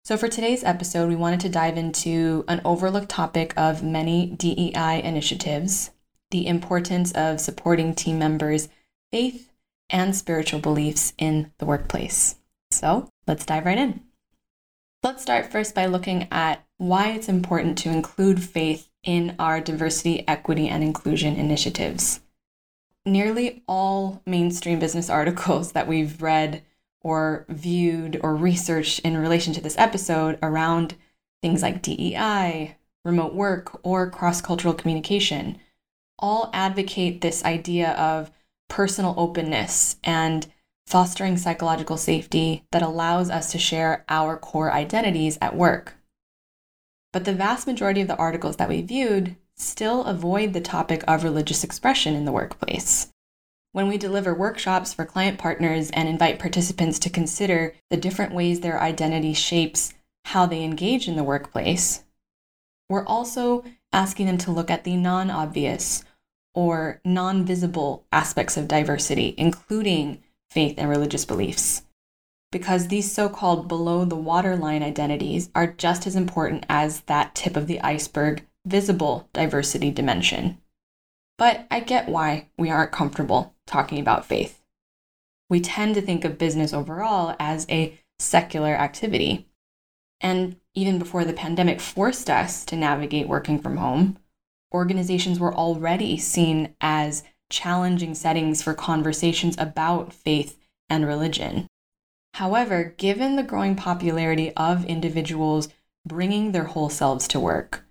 So, 0.05 0.17
for 0.17 0.27
today's 0.27 0.65
episode, 0.65 1.09
we 1.09 1.15
wanted 1.15 1.39
to 1.41 1.49
dive 1.49 1.79
into 1.79 2.45
an 2.49 2.61
overlooked 2.65 3.09
topic 3.09 3.55
of 3.57 3.85
many 3.85 4.27
DEI 4.27 5.01
initiatives 5.05 5.93
the 6.33 6.49
importance 6.49 7.13
of 7.13 7.41
supporting 7.41 7.95
team 7.95 8.19
members' 8.19 8.69
faith 9.13 9.52
and 9.93 10.17
spiritual 10.17 10.59
beliefs 10.59 11.13
in 11.19 11.53
the 11.59 11.67
workplace. 11.67 12.37
So, 12.71 13.09
let's 13.27 13.47
dive 13.47 13.67
right 13.67 13.79
in. 13.79 14.03
Let's 15.03 15.23
start 15.23 15.53
first 15.53 15.75
by 15.75 15.87
looking 15.87 16.27
at 16.31 16.65
why 16.79 17.11
it's 17.11 17.29
important 17.29 17.79
to 17.79 17.91
include 17.91 18.43
faith 18.43 18.89
in 19.03 19.37
our 19.39 19.61
diversity, 19.61 20.27
equity, 20.27 20.69
and 20.69 20.83
inclusion 20.83 21.37
initiatives. 21.37 22.21
Nearly 23.05 23.63
all 23.69 24.23
mainstream 24.27 24.79
business 24.79 25.11
articles 25.11 25.73
that 25.73 25.87
we've 25.87 26.23
read 26.23 26.63
or 27.03 27.45
viewed 27.49 28.19
or 28.23 28.35
researched 28.35 29.01
in 29.01 29.17
relation 29.17 29.53
to 29.55 29.61
this 29.61 29.77
episode 29.77 30.39
around 30.43 30.95
things 31.43 31.63
like 31.63 31.83
DEI, 31.83 32.77
remote 33.05 33.35
work, 33.35 33.81
or 33.85 34.09
cross 34.09 34.41
cultural 34.41 34.75
communication 34.75 35.59
all 36.23 36.49
advocate 36.53 37.21
this 37.21 37.45
idea 37.45 37.91
of 37.93 38.31
personal 38.73 39.13
openness 39.19 39.97
and 40.03 40.47
fostering 40.87 41.37
psychological 41.37 41.99
safety 41.99 42.65
that 42.73 42.81
allows 42.81 43.29
us 43.29 43.53
to 43.53 43.59
share 43.59 44.03
our 44.09 44.35
core 44.39 44.73
identities 44.73 45.37
at 45.43 45.55
work. 45.55 45.95
But 47.13 47.27
the 47.27 47.35
vast 47.35 47.67
majority 47.67 48.01
of 48.01 48.09
the 48.09 48.17
articles 48.17 48.57
that 48.57 48.71
we 48.71 48.81
viewed 48.81 49.37
still 49.59 50.05
avoid 50.05 50.55
the 50.55 50.63
topic 50.63 51.05
of 51.07 51.23
religious 51.23 51.63
expression 51.63 52.15
in 52.15 52.25
the 52.25 52.33
workplace. 52.33 53.13
When 53.73 53.89
we 53.89 53.99
deliver 53.99 54.33
workshops 54.35 54.95
for 54.95 55.05
client 55.05 55.39
partners 55.39 55.91
and 55.91 56.09
invite 56.09 56.39
participants 56.39 56.99
to 57.01 57.11
consider 57.11 57.75
the 57.91 57.99
different 57.99 58.33
ways 58.33 58.61
their 58.61 58.81
identity 58.81 59.35
shapes 59.35 59.93
how 60.25 60.47
they 60.47 60.65
engage 60.65 61.09
in 61.09 61.17
the 61.17 61.25
workplace, 61.25 62.05
we're 62.89 63.05
also 63.05 63.65
asking 63.93 64.25
them 64.27 64.39
to 64.39 64.51
look 64.51 64.71
at 64.71 64.85
the 64.85 64.97
non 64.97 65.31
obvious 65.31 66.05
or 66.55 67.01
non 67.05 67.45
visible 67.45 68.05
aspects 68.13 68.57
of 68.57 68.69
diversity, 68.69 69.35
including 69.37 70.23
faith 70.51 70.75
and 70.79 70.89
religious 70.89 71.25
beliefs. 71.25 71.83
Because 72.51 72.89
these 72.89 73.11
so 73.11 73.29
called 73.29 73.69
below 73.69 74.05
the 74.05 74.17
waterline 74.17 74.83
identities 74.83 75.51
are 75.55 75.67
just 75.67 76.07
as 76.07 76.15
important 76.15 76.67
as 76.69 77.01
that 77.03 77.35
tip 77.35 77.57
of 77.57 77.67
the 77.67 77.81
iceberg 77.81 78.47
visible 78.67 79.29
diversity 79.33 79.91
dimension. 79.91 80.59
But 81.39 81.67
I 81.71 81.81
get 81.81 82.09
why 82.09 82.49
we 82.59 82.71
aren't 82.71 82.93
comfortable 82.93 83.55
talking 83.67 83.99
about 83.99 84.27
faith. 84.27 84.63
We 85.49 85.61
tend 85.61 85.95
to 85.95 86.03
think 86.03 86.25
of 86.25 86.39
business 86.39 86.73
overall 86.73 87.35
as 87.39 87.67
a 87.69 87.99
secular 88.19 88.75
activity. 88.75 89.49
And 90.21 90.57
even 90.75 90.99
before 90.99 91.25
the 91.25 91.33
pandemic 91.33 91.81
forced 91.81 92.31
us 92.31 92.65
to 92.67 92.77
navigate 92.77 93.29
working 93.29 93.59
from 93.59 93.79
home, 93.79 94.19
organizations 94.73 95.39
were 95.39 95.55
already 95.55 96.17
seen 96.17 96.75
as 96.81 97.23
challenging 97.51 98.15
settings 98.15 98.63
for 98.63 98.75
conversations 98.75 99.57
about 99.59 100.13
faith 100.13 100.59
and 100.89 101.07
religion. 101.07 101.67
However, 102.35 102.95
given 102.97 103.37
the 103.37 103.43
growing 103.43 103.77
popularity 103.77 104.53
of 104.57 104.85
individuals 104.87 105.69
bringing 106.07 106.53
their 106.53 106.65
whole 106.65 106.89
selves 106.89 107.29
to 107.29 107.41
work, 107.41 107.85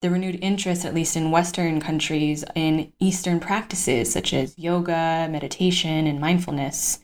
the 0.00 0.10
renewed 0.10 0.38
interest, 0.40 0.84
at 0.84 0.94
least 0.94 1.16
in 1.16 1.30
Western 1.30 1.80
countries, 1.80 2.44
in 2.54 2.92
Eastern 2.98 3.40
practices 3.40 4.12
such 4.12 4.32
as 4.32 4.58
yoga, 4.58 5.28
meditation, 5.30 6.06
and 6.06 6.20
mindfulness, 6.20 7.00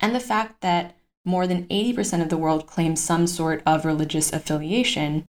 and 0.00 0.14
the 0.14 0.20
fact 0.20 0.60
that 0.60 0.96
more 1.24 1.46
than 1.46 1.66
80% 1.66 2.22
of 2.22 2.28
the 2.28 2.38
world 2.38 2.66
claims 2.66 3.00
some 3.00 3.26
sort 3.26 3.62
of 3.66 3.84
religious 3.84 4.32
affiliation, 4.32 5.26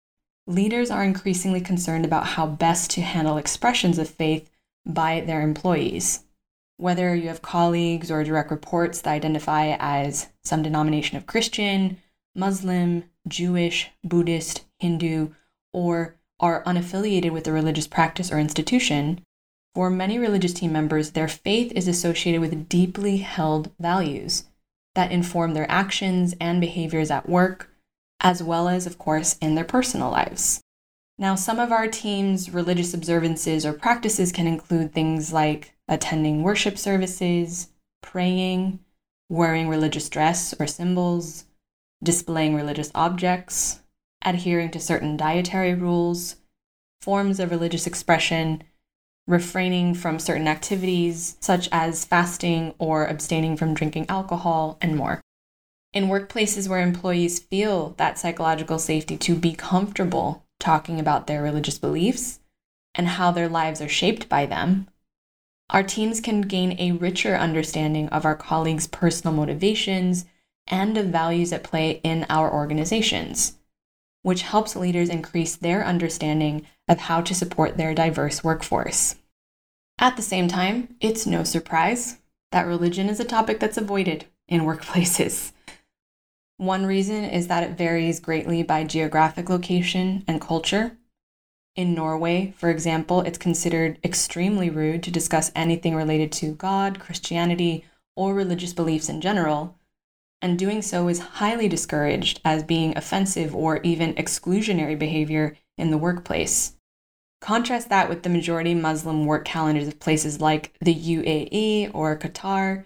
leaders 0.47 0.91
are 0.91 1.05
increasingly 1.05 1.61
concerned 1.61 2.05
about 2.05 2.27
how 2.27 2.47
best 2.47 2.91
to 2.91 3.01
handle 3.01 3.37
expressions 3.37 3.99
of 3.99 4.09
faith 4.09 4.51
by 4.87 5.21
their 5.21 5.43
employees. 5.43 6.25
Whether 6.77 7.15
you 7.15 7.29
have 7.29 7.43
colleagues 7.43 8.11
or 8.11 8.25
direct 8.25 8.51
reports 8.51 9.01
that 9.01 9.11
identify 9.11 9.77
as 9.79 10.29
some 10.45 10.63
denomination 10.63 11.17
of 11.17 11.27
Christian, 11.27 11.99
Muslim, 12.35 13.05
Jewish, 13.29 13.91
Buddhist, 14.03 14.65
Hindu, 14.81 15.31
or 15.73 16.17
are 16.41 16.65
unaffiliated 16.65 17.31
with 17.31 17.47
a 17.47 17.53
religious 17.53 17.87
practice 17.87 18.31
or 18.31 18.39
institution, 18.39 19.23
for 19.75 19.91
many 19.91 20.19
religious 20.19 20.53
team 20.53 20.73
members, 20.73 21.13
their 21.13 21.29
faith 21.29 21.73
is 21.73 21.89
associated 21.89 22.41
with 22.41 22.69
deeply 22.69 23.19
held 23.19 23.73
values 23.81 24.45
that 24.95 25.11
inform 25.11 25.55
their 25.55 25.71
actions 25.71 26.35
and 26.41 26.61
behaviors 26.61 27.11
at 27.11 27.29
work, 27.29 27.71
as 28.21 28.43
well 28.43 28.69
as, 28.69 28.87
of 28.87 28.99
course, 28.99 29.37
in 29.41 29.55
their 29.55 29.65
personal 29.65 30.11
lives. 30.11 30.61
Now, 31.19 31.35
some 31.35 31.59
of 31.59 31.71
our 31.71 31.87
team's 31.87 32.51
religious 32.51 32.93
observances 32.93 33.65
or 33.65 33.73
practices 33.73 34.33
can 34.33 34.47
include 34.47 34.93
things 34.93 35.33
like 35.33 35.75
attending 35.89 36.43
worship 36.43 36.77
services, 36.77 37.69
praying, 38.03 38.81
wearing 39.29 39.69
religious 39.69 40.09
dress 40.09 40.55
or 40.59 40.67
symbols, 40.67 41.45
displaying 42.03 42.55
religious 42.55 42.91
objects, 42.95 43.81
adhering 44.23 44.71
to 44.71 44.81
certain 44.81 45.17
dietary 45.17 45.75
rules, 45.75 46.37
forms 47.01 47.39
of 47.39 47.51
religious 47.51 47.87
expression, 47.87 48.63
refraining 49.27 49.95
from 49.95 50.19
certain 50.19 50.49
activities 50.49 51.37
such 51.41 51.69
as 51.71 52.05
fasting 52.05 52.75
or 52.79 53.07
abstaining 53.07 53.57
from 53.57 53.75
drinking 53.75 54.07
alcohol, 54.09 54.79
and 54.81 54.97
more. 54.97 55.21
In 55.95 56.09
workplaces 56.09 56.69
where 56.69 56.81
employees 56.81 57.39
feel 57.39 57.95
that 57.97 58.19
psychological 58.19 58.79
safety 58.79 59.17
to 59.17 59.35
be 59.35 59.55
comfortable 59.55 60.45
talking 60.61 61.01
about 61.01 61.27
their 61.27 61.43
religious 61.43 61.79
beliefs 61.79 62.41
and 62.95 63.09
how 63.09 63.31
their 63.31 63.49
lives 63.49 63.81
are 63.81 63.89
shaped 63.89 64.29
by 64.29 64.45
them, 64.45 64.89
our 65.71 65.83
teams 65.83 66.21
can 66.21 66.43
gain 66.43 66.77
a 66.79 66.93
richer 66.93 67.35
understanding 67.35 68.11
of 68.11 68.27
our 68.27 68.37
colleagues' 68.37 68.87
personal 68.87 69.35
motivations 69.35 70.27
and 70.67 70.99
of 70.99 71.07
values 71.07 71.51
at 71.53 71.65
play 71.65 72.01
in 72.05 72.27
our 72.29 72.53
organizations 72.53 73.55
which 74.25 74.41
helps 74.41 74.75
leaders 74.75 75.11
increase 75.11 75.55
their 75.55 75.85
understanding 75.85 76.67
of 76.89 76.99
how 76.99 77.21
to 77.21 77.35
support 77.35 77.77
their 77.77 77.95
diverse 77.95 78.43
workforce. 78.43 79.17
At 79.99 80.17
the 80.17 80.23
same 80.23 80.49
time, 80.49 80.97
it's 80.99 81.27
no 81.27 81.45
surprise 81.45 82.17
that 82.51 82.67
religion 82.67 83.11
is 83.11 83.21
a 83.21 83.25
topic 83.25 83.61
that's 83.61 83.77
avoided 83.77 84.25
in 84.49 84.63
workplaces. 84.63 85.53
One 86.57 86.87
reason 86.87 87.25
is 87.25 87.49
that 87.49 87.65
it 87.65 87.77
varies 87.77 88.21
greatly 88.21 88.63
by 88.63 88.85
geographic 88.85 89.49
location 89.49 90.25
and 90.29 90.41
culture. 90.41 90.97
In 91.75 91.95
Norway, 91.95 92.55
for 92.57 92.71
example, 92.71 93.23
it's 93.23 93.39
considered 93.39 93.99
extremely 94.05 94.71
rude 94.71 95.03
to 95.03 95.11
discuss 95.11 95.51
anything 95.57 95.97
related 95.97 96.31
to 96.33 96.55
God, 96.55 97.01
Christianity, 97.01 97.85
or 98.15 98.35
religious 98.35 98.73
beliefs 98.73 99.09
in 99.09 99.21
general, 99.21 99.77
and 100.41 100.57
doing 100.57 100.83
so 100.83 101.09
is 101.09 101.19
highly 101.19 101.69
discouraged 101.69 102.41
as 102.45 102.63
being 102.63 102.97
offensive 102.97 103.57
or 103.57 103.79
even 103.79 104.15
exclusionary 104.15 104.97
behavior 104.97 105.57
in 105.77 105.91
the 105.91 105.99
workplace. 105.99 106.77
Contrast 107.41 107.89
that 107.89 108.09
with 108.09 108.23
the 108.23 108.29
majority 108.29 108.75
Muslim 108.75 109.27
work 109.27 109.45
calendars 109.45 109.89
of 109.89 109.99
places 109.99 110.41
like 110.41 110.73
the 110.81 110.95
UAE 110.95 111.91
or 111.93 112.17
Qatar, 112.17 112.85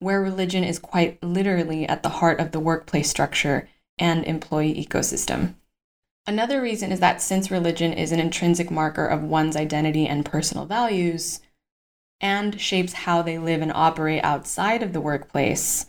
where 0.00 0.20
religion 0.20 0.64
is 0.64 0.78
quite 0.78 1.22
literally 1.22 1.86
at 1.86 2.02
the 2.02 2.08
heart 2.08 2.40
of 2.40 2.50
the 2.50 2.60
workplace 2.60 3.08
structure 3.08 3.68
and 3.98 4.24
employee 4.24 4.84
ecosystem. 4.84 5.54
Another 6.26 6.60
reason 6.60 6.90
is 6.90 7.00
that 7.00 7.22
since 7.22 7.50
religion 7.50 7.92
is 7.92 8.12
an 8.12 8.20
intrinsic 8.20 8.70
marker 8.70 9.06
of 9.06 9.22
one's 9.22 9.56
identity 9.56 10.06
and 10.06 10.24
personal 10.24 10.66
values, 10.66 11.40
and 12.20 12.60
shapes 12.60 12.92
how 12.92 13.22
they 13.22 13.38
live 13.38 13.62
and 13.62 13.72
operate 13.72 14.22
outside 14.22 14.82
of 14.82 14.92
the 14.92 15.00
workplace, 15.00 15.86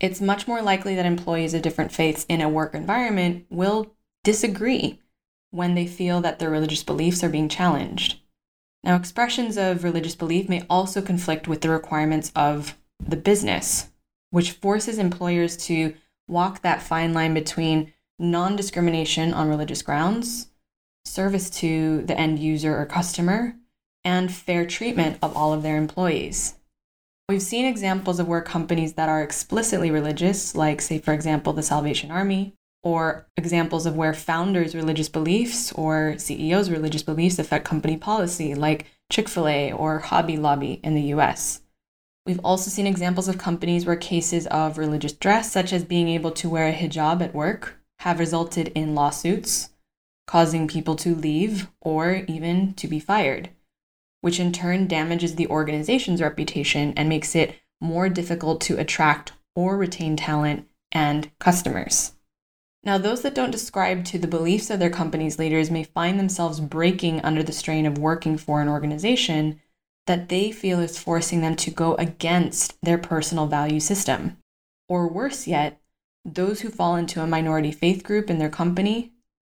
it's 0.00 0.20
much 0.20 0.46
more 0.46 0.62
likely 0.62 0.94
that 0.94 1.06
employees 1.06 1.54
of 1.54 1.62
different 1.62 1.92
faiths 1.92 2.26
in 2.28 2.40
a 2.40 2.48
work 2.48 2.74
environment 2.74 3.46
will 3.50 3.94
disagree 4.22 5.00
when 5.50 5.74
they 5.74 5.86
feel 5.86 6.20
that 6.20 6.38
their 6.38 6.50
religious 6.50 6.82
beliefs 6.82 7.22
are 7.22 7.28
being 7.28 7.48
challenged. 7.48 8.20
Now, 8.82 8.96
expressions 8.96 9.56
of 9.56 9.84
religious 9.84 10.14
belief 10.14 10.48
may 10.48 10.64
also 10.68 11.00
conflict 11.00 11.48
with 11.48 11.60
the 11.60 11.70
requirements 11.70 12.32
of 12.36 12.76
the 13.00 13.16
business, 13.16 13.88
which 14.30 14.52
forces 14.52 14.98
employers 14.98 15.56
to 15.56 15.94
walk 16.28 16.62
that 16.62 16.82
fine 16.82 17.12
line 17.12 17.34
between 17.34 17.92
non 18.18 18.56
discrimination 18.56 19.34
on 19.34 19.48
religious 19.48 19.82
grounds, 19.82 20.48
service 21.04 21.50
to 21.50 22.02
the 22.02 22.18
end 22.18 22.38
user 22.38 22.76
or 22.76 22.86
customer, 22.86 23.56
and 24.04 24.32
fair 24.32 24.66
treatment 24.66 25.18
of 25.22 25.36
all 25.36 25.52
of 25.52 25.62
their 25.62 25.76
employees. 25.76 26.56
We've 27.28 27.42
seen 27.42 27.64
examples 27.64 28.20
of 28.20 28.28
where 28.28 28.42
companies 28.42 28.94
that 28.94 29.08
are 29.08 29.22
explicitly 29.22 29.90
religious, 29.90 30.54
like, 30.54 30.82
say, 30.82 30.98
for 30.98 31.14
example, 31.14 31.54
the 31.54 31.62
Salvation 31.62 32.10
Army, 32.10 32.54
or 32.82 33.26
examples 33.38 33.86
of 33.86 33.96
where 33.96 34.12
founders' 34.12 34.74
religious 34.74 35.08
beliefs 35.08 35.72
or 35.72 36.16
CEOs' 36.18 36.70
religious 36.70 37.02
beliefs 37.02 37.38
affect 37.38 37.64
company 37.64 37.96
policy, 37.96 38.54
like 38.54 38.86
Chick 39.10 39.28
fil 39.28 39.48
A 39.48 39.72
or 39.72 40.00
Hobby 40.00 40.36
Lobby 40.36 40.80
in 40.84 40.94
the 40.94 41.14
US. 41.14 41.62
We've 42.26 42.40
also 42.42 42.70
seen 42.70 42.86
examples 42.86 43.28
of 43.28 43.38
companies 43.38 43.84
where 43.84 43.96
cases 43.96 44.46
of 44.46 44.78
religious 44.78 45.12
dress, 45.12 45.52
such 45.52 45.72
as 45.72 45.84
being 45.84 46.08
able 46.08 46.30
to 46.32 46.48
wear 46.48 46.68
a 46.68 46.72
hijab 46.72 47.22
at 47.22 47.34
work, 47.34 47.78
have 48.00 48.18
resulted 48.18 48.68
in 48.68 48.94
lawsuits, 48.94 49.70
causing 50.26 50.66
people 50.66 50.96
to 50.96 51.14
leave 51.14 51.68
or 51.80 52.24
even 52.26 52.74
to 52.74 52.88
be 52.88 52.98
fired 52.98 53.50
which 54.24 54.40
in 54.40 54.50
turn 54.50 54.88
damages 54.88 55.34
the 55.34 55.46
organization's 55.48 56.22
reputation 56.22 56.94
and 56.96 57.10
makes 57.10 57.34
it 57.34 57.56
more 57.78 58.08
difficult 58.08 58.58
to 58.58 58.78
attract 58.78 59.32
or 59.54 59.76
retain 59.76 60.16
talent 60.16 60.66
and 60.92 61.30
customers. 61.38 62.12
Now, 62.82 62.96
those 62.96 63.20
that 63.20 63.34
don't 63.34 63.50
describe 63.50 64.02
to 64.06 64.18
the 64.18 64.26
beliefs 64.26 64.70
of 64.70 64.78
their 64.78 64.88
company's 64.88 65.38
leaders 65.38 65.70
may 65.70 65.84
find 65.84 66.18
themselves 66.18 66.58
breaking 66.60 67.20
under 67.20 67.42
the 67.42 67.52
strain 67.52 67.84
of 67.84 67.98
working 67.98 68.38
for 68.38 68.62
an 68.62 68.68
organization 68.68 69.60
that 70.06 70.28
they 70.28 70.52
feel 70.52 70.80
is 70.80 70.98
forcing 70.98 71.40
them 71.40 71.56
to 71.56 71.70
go 71.70 71.94
against 71.94 72.76
their 72.82 72.98
personal 72.98 73.46
value 73.46 73.80
system. 73.80 74.36
Or 74.88 75.08
worse 75.08 75.46
yet, 75.46 75.80
those 76.24 76.60
who 76.60 76.70
fall 76.70 76.96
into 76.96 77.22
a 77.22 77.26
minority 77.26 77.72
faith 77.72 78.04
group 78.04 78.30
in 78.30 78.38
their 78.38 78.50
company 78.50 79.12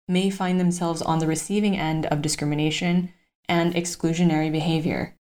may 0.06 0.30
find 0.30 0.60
themselves 0.60 1.00
on 1.02 1.18
the 1.18 1.26
receiving 1.26 1.76
end 1.76 2.06
of 2.06 2.22
discrimination 2.22 3.12
and 3.48 3.74
exclusionary 3.74 4.50
behavior. 4.50 5.14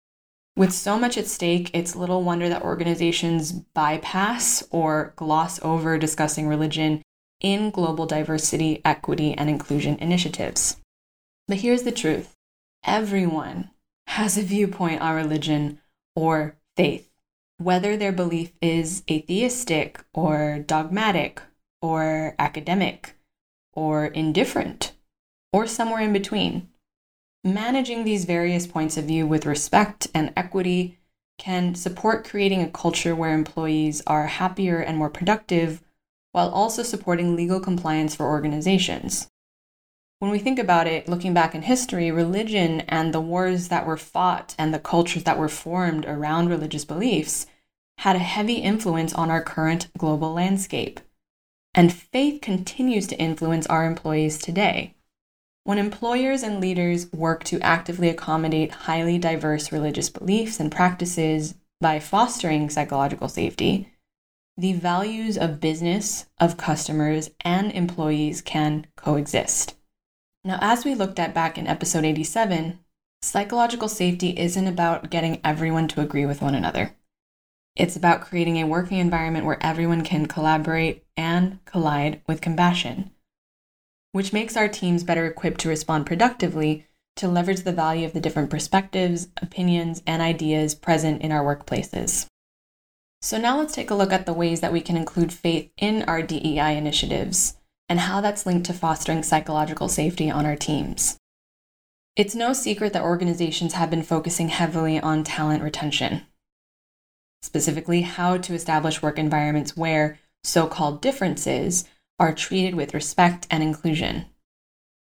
With 0.56 0.72
so 0.72 0.98
much 0.98 1.16
at 1.16 1.26
stake, 1.26 1.70
it's 1.72 1.96
little 1.96 2.22
wonder 2.22 2.48
that 2.48 2.62
organizations 2.62 3.52
bypass 3.52 4.62
or 4.70 5.14
gloss 5.16 5.60
over 5.62 5.96
discussing 5.98 6.48
religion 6.48 7.02
in 7.40 7.70
global 7.70 8.06
diversity, 8.06 8.82
equity, 8.84 9.32
and 9.34 9.48
inclusion 9.48 9.96
initiatives. 9.98 10.76
But 11.48 11.58
here's 11.58 11.82
the 11.82 11.92
truth 11.92 12.34
everyone 12.84 13.70
has 14.10 14.36
a 14.36 14.42
viewpoint 14.42 15.00
on 15.00 15.14
religion 15.14 15.80
or 16.16 16.56
faith, 16.76 17.08
whether 17.58 17.96
their 17.96 18.10
belief 18.10 18.50
is 18.60 19.04
atheistic 19.08 20.04
or 20.12 20.58
dogmatic 20.66 21.40
or 21.80 22.34
academic 22.36 23.14
or 23.72 24.06
indifferent 24.06 24.92
or 25.52 25.64
somewhere 25.64 26.00
in 26.02 26.12
between. 26.12 26.68
Managing 27.44 28.02
these 28.02 28.24
various 28.24 28.66
points 28.66 28.96
of 28.96 29.04
view 29.04 29.28
with 29.28 29.46
respect 29.46 30.08
and 30.12 30.32
equity 30.36 30.98
can 31.38 31.76
support 31.76 32.28
creating 32.28 32.62
a 32.62 32.68
culture 32.68 33.14
where 33.14 33.32
employees 33.32 34.02
are 34.08 34.26
happier 34.26 34.80
and 34.80 34.98
more 34.98 35.08
productive 35.08 35.82
while 36.32 36.50
also 36.50 36.82
supporting 36.82 37.36
legal 37.36 37.60
compliance 37.60 38.16
for 38.16 38.26
organizations. 38.26 39.30
When 40.20 40.30
we 40.30 40.38
think 40.38 40.58
about 40.58 40.86
it, 40.86 41.08
looking 41.08 41.32
back 41.32 41.54
in 41.54 41.62
history, 41.62 42.10
religion 42.10 42.82
and 42.82 43.14
the 43.14 43.22
wars 43.22 43.68
that 43.68 43.86
were 43.86 43.96
fought 43.96 44.54
and 44.58 44.72
the 44.72 44.78
cultures 44.78 45.24
that 45.24 45.38
were 45.38 45.48
formed 45.48 46.04
around 46.04 46.50
religious 46.50 46.84
beliefs 46.84 47.46
had 47.96 48.16
a 48.16 48.18
heavy 48.18 48.56
influence 48.56 49.14
on 49.14 49.30
our 49.30 49.42
current 49.42 49.88
global 49.96 50.34
landscape. 50.34 51.00
And 51.72 51.90
faith 51.90 52.42
continues 52.42 53.06
to 53.06 53.18
influence 53.18 53.66
our 53.68 53.86
employees 53.86 54.36
today. 54.36 54.94
When 55.64 55.78
employers 55.78 56.42
and 56.42 56.60
leaders 56.60 57.10
work 57.14 57.42
to 57.44 57.60
actively 57.62 58.10
accommodate 58.10 58.72
highly 58.72 59.16
diverse 59.16 59.72
religious 59.72 60.10
beliefs 60.10 60.60
and 60.60 60.70
practices 60.70 61.54
by 61.80 61.98
fostering 61.98 62.68
psychological 62.68 63.28
safety, 63.28 63.90
the 64.58 64.74
values 64.74 65.38
of 65.38 65.60
business, 65.60 66.26
of 66.38 66.58
customers, 66.58 67.30
and 67.40 67.72
employees 67.72 68.42
can 68.42 68.86
coexist. 68.96 69.76
Now, 70.44 70.58
as 70.60 70.84
we 70.84 70.94
looked 70.94 71.18
at 71.18 71.34
back 71.34 71.58
in 71.58 71.66
episode 71.66 72.04
87, 72.04 72.78
psychological 73.22 73.88
safety 73.88 74.38
isn't 74.38 74.66
about 74.66 75.10
getting 75.10 75.40
everyone 75.44 75.88
to 75.88 76.00
agree 76.00 76.26
with 76.26 76.40
one 76.40 76.54
another. 76.54 76.96
It's 77.76 77.96
about 77.96 78.22
creating 78.22 78.56
a 78.56 78.66
working 78.66 78.98
environment 78.98 79.46
where 79.46 79.62
everyone 79.62 80.02
can 80.02 80.26
collaborate 80.26 81.04
and 81.16 81.64
collide 81.64 82.22
with 82.26 82.40
compassion 82.40 83.10
which 84.12 84.32
makes 84.32 84.56
our 84.56 84.68
teams 84.68 85.04
better 85.04 85.26
equipped 85.26 85.60
to 85.60 85.68
respond 85.68 86.06
productively 86.06 86.86
to 87.16 87.28
leverage 87.28 87.62
the 87.62 87.72
value 87.72 88.06
of 88.06 88.12
the 88.12 88.20
different 88.20 88.50
perspectives, 88.50 89.28
opinions, 89.42 90.02
and 90.06 90.22
ideas 90.22 90.74
present 90.74 91.22
in 91.22 91.32
our 91.32 91.44
workplaces. 91.44 92.26
So, 93.22 93.38
now 93.38 93.58
let's 93.58 93.74
take 93.74 93.90
a 93.90 93.94
look 93.94 94.12
at 94.12 94.26
the 94.26 94.32
ways 94.32 94.60
that 94.60 94.72
we 94.72 94.80
can 94.80 94.96
include 94.96 95.32
faith 95.32 95.70
in 95.76 96.02
our 96.04 96.22
DEI 96.22 96.76
initiatives 96.76 97.56
and 97.90 98.00
how 98.00 98.20
that's 98.20 98.46
linked 98.46 98.64
to 98.66 98.72
fostering 98.72 99.22
psychological 99.22 99.88
safety 99.88 100.30
on 100.30 100.46
our 100.46 100.56
teams. 100.56 101.18
It's 102.16 102.36
no 102.36 102.52
secret 102.52 102.92
that 102.92 103.02
organizations 103.02 103.74
have 103.74 103.90
been 103.90 104.04
focusing 104.04 104.48
heavily 104.48 105.00
on 105.00 105.24
talent 105.24 105.62
retention, 105.62 106.22
specifically, 107.42 108.02
how 108.02 108.36
to 108.38 108.54
establish 108.54 109.02
work 109.02 109.18
environments 109.18 109.76
where 109.76 110.18
so 110.44 110.66
called 110.68 111.02
differences 111.02 111.84
are 112.18 112.32
treated 112.32 112.74
with 112.74 112.94
respect 112.94 113.46
and 113.50 113.62
inclusion, 113.62 114.26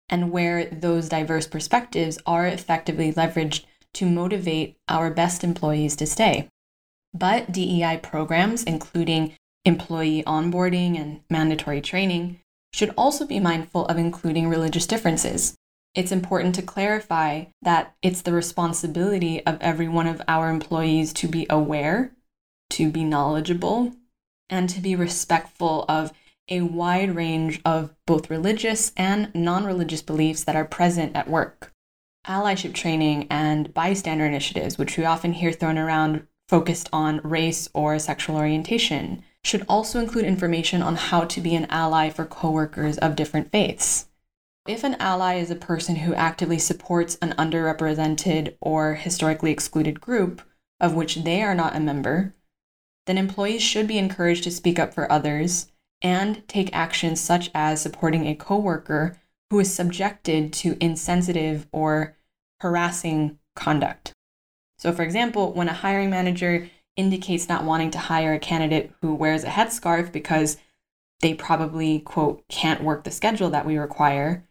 and 0.09 0.31
where 0.31 0.67
those 0.67 1.09
diverse 1.09 1.47
perspectives 1.47 2.19
are 2.27 2.47
effectively 2.47 3.13
leveraged 3.13 3.65
to 3.95 4.07
motivate 4.07 4.77
our 4.89 5.11
best 5.11 5.43
employees 5.43 5.97
to 5.97 6.07
stay. 6.07 6.49
But 7.13 7.51
DEI 7.51 7.99
programs, 8.03 8.63
including 8.63 9.35
employee 9.65 10.23
onboarding 10.27 11.01
and 11.01 11.23
mandatory 11.29 11.81
training, 11.81 12.41
should 12.73 12.93
also 12.97 13.27
be 13.27 13.41
mindful 13.41 13.87
of 13.87 13.99
including 13.99 14.49
religious 14.49 14.87
differences. 14.87 15.55
It's 15.95 16.13
important 16.13 16.55
to 16.55 16.63
clarify 16.63 17.47
that 17.63 17.95
it's 18.03 18.23
the 18.23 18.33
responsibility 18.33 19.45
of 19.47 19.59
every 19.61 19.89
one 19.89 20.07
of 20.07 20.23
our 20.29 20.51
employees 20.51 21.13
to 21.15 21.29
be 21.29 21.47
aware, 21.49 22.13
to 22.71 22.91
be 22.91 23.05
knowledgeable, 23.05 23.93
and 24.51 24.69
to 24.71 24.81
be 24.81 24.95
respectful 24.95 25.85
of 25.89 26.13
a 26.49 26.63
wide 26.63 27.15
range 27.15 27.61
of 27.65 27.95
both 28.07 28.31
religious 28.31 28.93
and 28.97 29.35
non 29.35 29.65
religious 29.65 30.03
beliefs 30.03 30.45
that 30.45 30.57
are 30.57 30.65
present 30.65 31.15
at 31.15 31.29
work. 31.29 31.73
Allyship 32.27 32.75
training 32.75 33.27
and 33.31 33.73
bystander 33.73 34.27
initiatives, 34.27 34.79
which 34.79 34.97
we 34.97 35.05
often 35.05 35.33
hear 35.33 35.53
thrown 35.53 35.79
around 35.79 36.27
focused 36.49 36.89
on 36.93 37.21
race 37.23 37.69
or 37.75 37.99
sexual 37.99 38.37
orientation, 38.37 39.23
should 39.45 39.65
also 39.69 39.99
include 40.01 40.25
information 40.25 40.83
on 40.83 40.97
how 40.97 41.25
to 41.25 41.41
be 41.41 41.55
an 41.55 41.67
ally 41.71 42.11
for 42.11 42.25
coworkers 42.25 42.99
of 42.99 43.17
different 43.17 43.51
faiths. 43.51 44.09
If 44.67 44.85
an 44.85 44.97
ally 44.97 45.37
is 45.37 45.51
a 45.51 45.57
person 45.57 45.97
who 45.97 46.15
actively 46.15 46.59
supports 46.59 47.17
an 47.23 47.35
underrepresented 47.39 48.57
or 48.61 48.95
historically 48.95 49.51
excluded 49.51 50.01
group 50.01 50.43
of 50.81 50.95
which 50.95 51.17
they 51.17 51.43
are 51.43 51.55
not 51.55 51.75
a 51.75 51.81
member, 51.81 52.35
then 53.07 53.17
employees 53.17 53.63
should 53.63 53.89
be 53.89 53.99
encouraged 53.99 54.45
to 54.45 54.51
speak 54.51 54.79
up 54.79 54.93
for 54.93 55.11
others 55.11 55.73
and 56.03 56.47
take 56.47 56.75
actions 56.77 57.21
such 57.21 57.51
as 57.55 57.81
supporting 57.81 58.27
a 58.27 58.35
coworker 58.35 59.19
who 59.51 59.59
is 59.59 59.75
subjected 59.75 60.53
to 60.53 60.77
insensitive 60.81 61.67
or 61.73 62.17
harassing 62.61 63.39
conduct. 63.57 64.13
So, 64.79 64.93
for 64.93 65.03
example, 65.03 65.53
when 65.53 65.69
a 65.69 65.73
hiring 65.73 66.11
manager 66.11 66.69
indicates 66.99 67.49
not 67.49 67.65
wanting 67.65 67.91
to 67.93 67.99
hire 67.99 68.35
a 68.35 68.39
candidate 68.39 68.93
who 69.01 69.15
wears 69.15 69.45
a 69.45 69.49
headscarf 69.49 70.13
because 70.13 70.59
they 71.21 71.33
probably, 71.33 72.01
quote, 72.01 72.47
can't 72.49 72.83
work 72.83 73.05
the 73.05 73.11
schedule 73.11 73.49
that 73.51 73.65
we 73.65 73.79
require, 73.79 74.47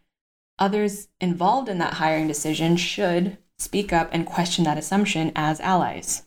others 0.58 1.08
involved 1.20 1.68
in 1.68 1.78
that 1.78 1.94
hiring 1.94 2.26
decision 2.26 2.76
should 2.76 3.38
speak 3.58 3.92
up 3.92 4.08
and 4.12 4.26
question 4.26 4.64
that 4.64 4.78
assumption 4.78 5.30
as 5.36 5.60
allies. 5.60 6.24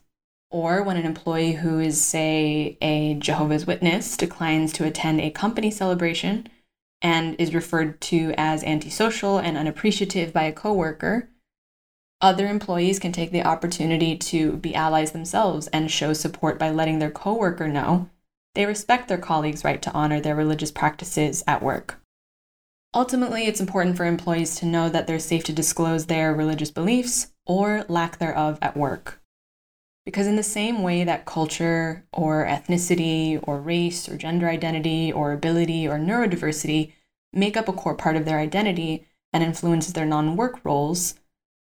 Or 0.50 0.84
when 0.84 0.98
an 0.98 1.06
employee 1.06 1.54
who 1.54 1.80
is, 1.80 2.04
say, 2.04 2.78
a 2.82 3.16
Jehovah's 3.16 3.66
Witness 3.66 4.18
declines 4.18 4.74
to 4.74 4.86
attend 4.86 5.22
a 5.22 5.32
company 5.32 5.72
celebration 5.72 6.48
and 7.02 7.36
is 7.40 7.54
referred 7.54 8.00
to 8.02 8.34
as 8.38 8.64
antisocial 8.64 9.40
and 9.40 9.58
unappreciative 9.58 10.34
by 10.34 10.44
a 10.44 10.52
coworker, 10.52 11.30
other 12.22 12.48
employees 12.48 13.00
can 13.00 13.12
take 13.12 13.32
the 13.32 13.44
opportunity 13.44 14.16
to 14.16 14.54
be 14.54 14.76
allies 14.76 15.12
themselves 15.12 15.68
and 15.68 15.90
show 15.90 16.14
support 16.14 16.60
by 16.60 16.70
letting 16.70 17.00
their 17.00 17.12
coworker 17.12 17.68
know 17.68 18.10
they 18.54 18.66
respect 18.66 19.08
their 19.08 19.18
colleagues' 19.18 19.64
right 19.64 19.82
to 19.82 19.92
honor 19.94 20.20
their 20.20 20.36
religious 20.36 20.72
practices 20.72 21.44
at 21.48 21.64
work. 21.64 22.02
Ultimately, 22.94 23.46
it's 23.46 23.62
important 23.62 23.96
for 23.96 24.06
employees 24.06 24.56
to 24.56 24.66
know 24.66 24.90
that 24.90 25.08
they're 25.08 25.20
safe 25.20 25.46
to 25.46 25.54
disclose 25.54 26.08
their 26.08 26.34
religious 26.34 26.72
beliefs 26.72 27.32
or 27.46 27.86
lack 27.88 28.18
thereof 28.18 28.60
at 28.62 28.76
work. 28.76 29.22
Because, 30.06 30.28
in 30.28 30.36
the 30.36 30.44
same 30.44 30.84
way 30.84 31.06
that 31.06 31.26
culture 31.26 32.06
or 32.12 32.46
ethnicity 32.46 33.40
or 33.44 33.62
race 33.62 34.10
or 34.10 34.18
gender 34.18 34.50
identity 34.50 35.12
or 35.14 35.32
ability 35.32 35.88
or 35.88 35.98
neurodiversity 35.98 36.92
make 37.32 37.56
up 37.56 37.70
a 37.70 37.74
core 37.74 37.96
part 37.96 38.18
of 38.18 38.26
their 38.26 38.40
identity 38.40 39.08
and 39.32 39.44
influences 39.44 39.94
their 39.94 40.06
non 40.06 40.36
work 40.36 40.60
roles, 40.66 41.16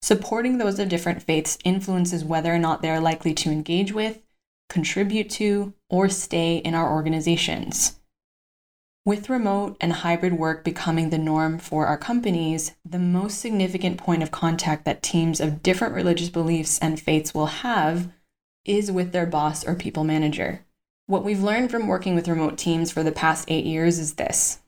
supporting 0.02 0.58
those 0.58 0.80
of 0.80 0.90
different 0.90 1.24
faiths 1.24 1.58
influences 1.64 2.24
whether 2.24 2.54
or 2.54 2.60
not 2.60 2.82
they 2.82 2.90
are 2.90 3.00
likely 3.00 3.34
to 3.34 3.52
engage 3.52 3.92
with, 3.92 4.22
contribute 4.70 5.30
to, 5.30 5.74
or 5.90 6.10
stay 6.10 6.58
in 6.58 6.76
our 6.76 6.92
organizations. 6.92 8.00
With 9.06 9.30
remote 9.30 9.78
and 9.80 9.94
hybrid 9.94 10.34
work 10.34 10.64
becoming 10.64 11.12
the 11.12 11.20
norm 11.20 11.60
for 11.60 11.86
our 11.86 11.98
companies, 11.98 12.76
the 12.84 12.98
most 12.98 13.40
significant 13.40 13.98
point 13.98 14.24
of 14.24 14.32
contact 14.32 14.84
that 14.86 15.04
teams 15.04 15.40
of 15.40 15.62
different 15.62 15.94
religious 15.94 16.30
beliefs 16.30 16.80
and 16.80 17.00
faiths 17.00 17.32
will 17.32 17.46
have 17.46 18.12
is 18.66 18.92
with 18.92 19.12
their 19.12 19.28
boss 19.28 19.64
or 19.64 19.76
people 19.76 20.04
manager. 20.04 20.66
What 21.06 21.24
we've 21.24 21.44
learned 21.44 21.70
from 21.70 21.88
working 21.88 22.16
with 22.16 22.28
remote 22.28 22.58
teams 22.58 22.92
for 22.92 23.04
the 23.04 23.12
past 23.12 23.46
eight 23.48 23.66
years 23.66 24.00
is 24.00 24.16
this 24.16 24.60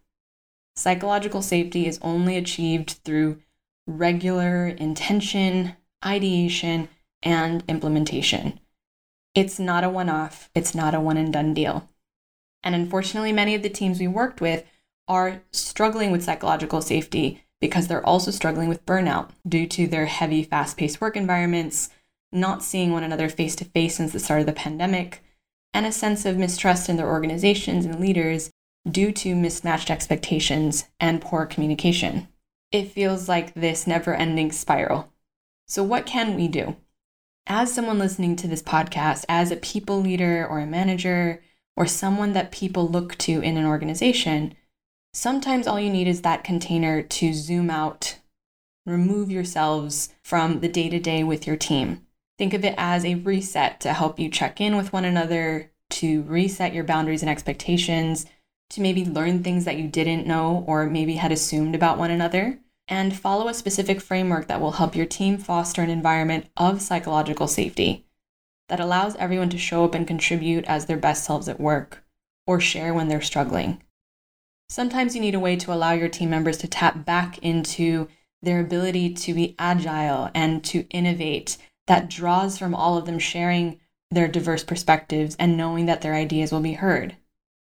psychological 0.75 1.41
safety 1.41 1.87
is 1.87 1.97
only 2.03 2.37
achieved 2.37 2.91
through 3.03 3.41
regular 3.87 4.67
intention, 4.67 5.75
ideation, 6.05 6.89
and 7.23 7.63
implementation. 7.67 8.59
It's 9.33 9.59
not 9.59 9.83
a 9.83 9.89
one 9.89 10.09
off, 10.09 10.49
it's 10.53 10.75
not 10.75 10.93
a 10.93 10.99
one 10.99 11.17
and 11.17 11.31
done 11.31 11.53
deal. 11.53 11.89
And 12.63 12.75
unfortunately, 12.75 13.31
many 13.31 13.55
of 13.55 13.63
the 13.63 13.69
teams 13.69 13.99
we 13.99 14.07
worked 14.07 14.41
with 14.41 14.65
are 15.07 15.41
struggling 15.51 16.11
with 16.11 16.23
psychological 16.23 16.81
safety 16.81 17.43
because 17.61 17.87
they're 17.87 18.05
also 18.05 18.29
struggling 18.29 18.69
with 18.69 18.85
burnout 18.85 19.29
due 19.47 19.65
to 19.67 19.87
their 19.87 20.05
heavy, 20.05 20.43
fast 20.43 20.77
paced 20.77 21.01
work 21.01 21.15
environments, 21.15 21.89
not 22.31 22.61
seeing 22.61 22.91
one 22.91 23.03
another 23.03 23.29
face 23.29 23.55
to 23.55 23.65
face 23.65 23.95
since 23.95 24.11
the 24.11 24.19
start 24.19 24.41
of 24.41 24.45
the 24.45 24.53
pandemic, 24.53 25.23
and 25.73 25.85
a 25.85 25.91
sense 25.91 26.25
of 26.25 26.37
mistrust 26.37 26.89
in 26.89 26.97
their 26.97 27.09
organizations 27.09 27.85
and 27.85 27.99
leaders 27.99 28.51
due 28.89 29.11
to 29.11 29.35
mismatched 29.35 29.89
expectations 29.89 30.85
and 30.99 31.21
poor 31.21 31.45
communication. 31.45 32.27
It 32.71 32.91
feels 32.91 33.29
like 33.29 33.53
this 33.53 33.87
never 33.87 34.13
ending 34.13 34.51
spiral. 34.51 35.13
So, 35.67 35.83
what 35.83 36.05
can 36.05 36.35
we 36.35 36.47
do? 36.47 36.75
As 37.45 37.73
someone 37.73 37.97
listening 37.97 38.35
to 38.37 38.47
this 38.47 38.61
podcast, 38.61 39.23
as 39.29 39.51
a 39.51 39.55
people 39.55 40.01
leader 40.01 40.45
or 40.45 40.59
a 40.59 40.67
manager, 40.67 41.41
or 41.77 41.85
someone 41.85 42.33
that 42.33 42.51
people 42.51 42.87
look 42.87 43.15
to 43.19 43.39
in 43.39 43.55
an 43.55 43.65
organization, 43.65 44.53
sometimes 45.13 45.67
all 45.67 45.79
you 45.79 45.89
need 45.89 46.07
is 46.07 46.23
that 46.23 46.43
container 46.43 47.01
to 47.01 47.31
zoom 47.31 47.69
out, 47.69 48.17
remove 48.85 49.31
yourselves 49.31 50.09
from 50.23 50.59
the 50.59 50.67
day 50.67 50.89
to 50.89 50.99
day 50.99 51.23
with 51.23 51.47
your 51.47 51.55
team. 51.55 52.05
Think 52.37 52.53
of 52.53 52.65
it 52.65 52.75
as 52.77 53.05
a 53.05 53.15
reset 53.15 53.79
to 53.81 53.93
help 53.93 54.19
you 54.19 54.29
check 54.29 54.59
in 54.59 54.75
with 54.75 54.91
one 54.91 55.05
another, 55.05 55.71
to 55.91 56.23
reset 56.23 56.73
your 56.73 56.83
boundaries 56.83 57.21
and 57.21 57.29
expectations, 57.29 58.25
to 58.69 58.81
maybe 58.81 59.05
learn 59.05 59.43
things 59.43 59.65
that 59.65 59.77
you 59.77 59.87
didn't 59.87 60.27
know 60.27 60.63
or 60.67 60.85
maybe 60.87 61.15
had 61.15 61.31
assumed 61.31 61.75
about 61.75 61.97
one 61.97 62.11
another, 62.11 62.59
and 62.87 63.17
follow 63.17 63.47
a 63.47 63.53
specific 63.53 63.99
framework 64.01 64.47
that 64.47 64.61
will 64.61 64.73
help 64.73 64.95
your 64.95 65.05
team 65.05 65.37
foster 65.37 65.81
an 65.81 65.89
environment 65.89 66.47
of 66.55 66.81
psychological 66.81 67.47
safety 67.47 68.05
that 68.69 68.79
allows 68.79 69.15
everyone 69.15 69.49
to 69.49 69.57
show 69.57 69.83
up 69.83 69.93
and 69.93 70.07
contribute 70.07 70.65
as 70.65 70.85
their 70.85 70.97
best 70.97 71.23
selves 71.23 71.47
at 71.47 71.59
work 71.59 72.03
or 72.45 72.59
share 72.59 72.93
when 72.93 73.07
they're 73.07 73.21
struggling. 73.21 73.81
Sometimes 74.69 75.15
you 75.15 75.21
need 75.21 75.35
a 75.35 75.39
way 75.39 75.55
to 75.55 75.73
allow 75.73 75.93
your 75.93 76.09
team 76.09 76.29
members 76.29 76.57
to 76.57 76.67
tap 76.67 77.05
back 77.05 77.37
into 77.39 78.07
their 78.41 78.59
ability 78.59 79.13
to 79.13 79.33
be 79.33 79.55
agile 79.57 80.29
and 80.33 80.63
to 80.65 80.87
innovate 80.89 81.57
that 81.87 82.09
draws 82.09 82.57
from 82.57 82.75
all 82.75 82.97
of 82.97 83.05
them 83.05 83.19
sharing 83.19 83.79
their 84.11 84.27
diverse 84.27 84.63
perspectives 84.63 85.35
and 85.39 85.57
knowing 85.57 85.85
that 85.85 86.01
their 86.01 86.13
ideas 86.13 86.51
will 86.51 86.59
be 86.59 86.73
heard. 86.73 87.15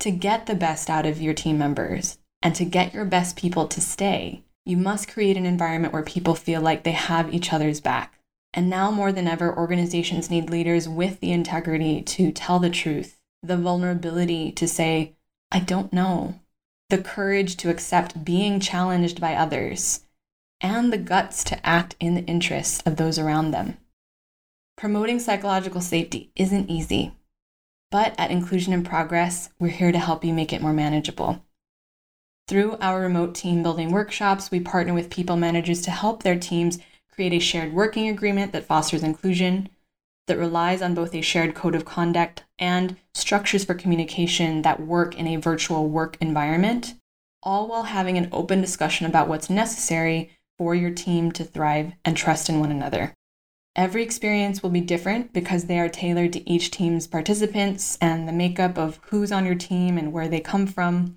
To 0.00 0.10
get 0.10 0.46
the 0.46 0.54
best 0.54 0.88
out 0.88 1.04
of 1.04 1.20
your 1.20 1.34
team 1.34 1.58
members 1.58 2.16
and 2.40 2.54
to 2.54 2.64
get 2.64 2.94
your 2.94 3.04
best 3.04 3.36
people 3.36 3.68
to 3.68 3.82
stay, 3.82 4.44
you 4.64 4.78
must 4.78 5.08
create 5.08 5.36
an 5.36 5.44
environment 5.44 5.92
where 5.92 6.02
people 6.02 6.34
feel 6.34 6.62
like 6.62 6.84
they 6.84 6.92
have 6.92 7.34
each 7.34 7.52
other's 7.52 7.82
back. 7.82 8.18
And 8.54 8.70
now 8.70 8.90
more 8.90 9.12
than 9.12 9.28
ever, 9.28 9.54
organizations 9.54 10.30
need 10.30 10.48
leaders 10.48 10.88
with 10.88 11.20
the 11.20 11.32
integrity 11.32 12.00
to 12.00 12.32
tell 12.32 12.58
the 12.58 12.70
truth, 12.70 13.20
the 13.42 13.58
vulnerability 13.58 14.52
to 14.52 14.66
say, 14.66 15.16
I 15.52 15.60
don't 15.60 15.92
know, 15.92 16.40
the 16.88 16.98
courage 16.98 17.58
to 17.58 17.68
accept 17.68 18.24
being 18.24 18.58
challenged 18.58 19.20
by 19.20 19.34
others, 19.34 20.06
and 20.62 20.90
the 20.90 20.98
guts 20.98 21.44
to 21.44 21.66
act 21.66 21.94
in 22.00 22.14
the 22.14 22.24
interests 22.24 22.82
of 22.86 22.96
those 22.96 23.18
around 23.18 23.50
them. 23.50 23.76
Promoting 24.78 25.20
psychological 25.20 25.82
safety 25.82 26.32
isn't 26.36 26.70
easy, 26.70 27.14
but 27.90 28.14
at 28.18 28.30
Inclusion 28.30 28.72
in 28.72 28.84
Progress, 28.84 29.50
we're 29.58 29.68
here 29.68 29.92
to 29.92 29.98
help 29.98 30.24
you 30.24 30.32
make 30.32 30.52
it 30.52 30.62
more 30.62 30.72
manageable. 30.72 31.42
Through 32.46 32.78
our 32.80 33.00
remote 33.00 33.34
team 33.34 33.62
building 33.62 33.92
workshops, 33.92 34.50
we 34.50 34.60
partner 34.60 34.94
with 34.94 35.10
people 35.10 35.36
managers 35.36 35.82
to 35.82 35.90
help 35.90 36.22
their 36.22 36.38
teams 36.38 36.78
create 37.12 37.32
a 37.32 37.38
shared 37.38 37.72
working 37.72 38.08
agreement 38.08 38.52
that 38.52 38.64
fosters 38.64 39.02
inclusion, 39.02 39.68
that 40.26 40.38
relies 40.38 40.82
on 40.82 40.94
both 40.94 41.14
a 41.14 41.20
shared 41.20 41.54
code 41.54 41.74
of 41.74 41.84
conduct 41.84 42.44
and 42.58 42.96
structures 43.14 43.64
for 43.64 43.74
communication 43.74 44.62
that 44.62 44.80
work 44.80 45.16
in 45.18 45.26
a 45.26 45.36
virtual 45.36 45.88
work 45.88 46.16
environment, 46.20 46.94
all 47.42 47.66
while 47.66 47.84
having 47.84 48.16
an 48.16 48.28
open 48.32 48.60
discussion 48.60 49.06
about 49.06 49.28
what's 49.28 49.50
necessary 49.50 50.30
for 50.56 50.74
your 50.74 50.90
team 50.90 51.32
to 51.32 51.44
thrive 51.44 51.92
and 52.04 52.16
trust 52.16 52.48
in 52.48 52.60
one 52.60 52.70
another. 52.70 53.14
Every 53.80 54.02
experience 54.02 54.62
will 54.62 54.68
be 54.68 54.82
different 54.82 55.32
because 55.32 55.64
they 55.64 55.78
are 55.78 55.88
tailored 55.88 56.34
to 56.34 56.46
each 56.46 56.70
team's 56.70 57.06
participants 57.06 57.96
and 57.98 58.28
the 58.28 58.32
makeup 58.32 58.76
of 58.76 59.00
who's 59.04 59.32
on 59.32 59.46
your 59.46 59.54
team 59.54 59.96
and 59.96 60.12
where 60.12 60.28
they 60.28 60.40
come 60.40 60.66
from. 60.66 61.16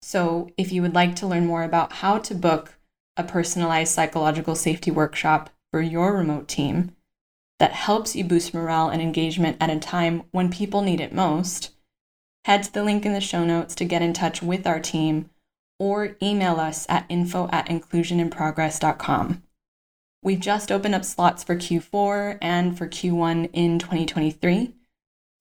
So, 0.00 0.48
if 0.56 0.70
you 0.70 0.80
would 0.80 0.94
like 0.94 1.16
to 1.16 1.26
learn 1.26 1.44
more 1.44 1.64
about 1.64 1.94
how 1.94 2.18
to 2.18 2.34
book 2.36 2.78
a 3.16 3.24
personalized 3.24 3.92
psychological 3.92 4.54
safety 4.54 4.92
workshop 4.92 5.50
for 5.72 5.80
your 5.80 6.16
remote 6.16 6.46
team, 6.46 6.94
that 7.58 7.72
helps 7.72 8.14
you 8.14 8.22
boost 8.22 8.54
morale 8.54 8.90
and 8.90 9.02
engagement 9.02 9.56
at 9.58 9.68
a 9.68 9.80
time 9.80 10.22
when 10.30 10.52
people 10.52 10.82
need 10.82 11.00
it 11.00 11.12
most, 11.12 11.72
head 12.44 12.62
to 12.62 12.72
the 12.72 12.84
link 12.84 13.04
in 13.04 13.12
the 13.12 13.20
show 13.20 13.44
notes 13.44 13.74
to 13.74 13.84
get 13.84 14.02
in 14.02 14.12
touch 14.12 14.40
with 14.40 14.68
our 14.68 14.78
team 14.78 15.30
or 15.80 16.16
email 16.22 16.60
us 16.60 16.86
at 16.88 17.06
info 17.08 17.48
at 17.50 17.66
inclusioninprogress.com. 17.66 19.42
We've 20.24 20.40
just 20.40 20.72
opened 20.72 20.94
up 20.94 21.04
slots 21.04 21.44
for 21.44 21.54
Q4 21.54 22.38
and 22.40 22.78
for 22.78 22.88
Q1 22.88 23.50
in 23.52 23.78
2023. 23.78 24.72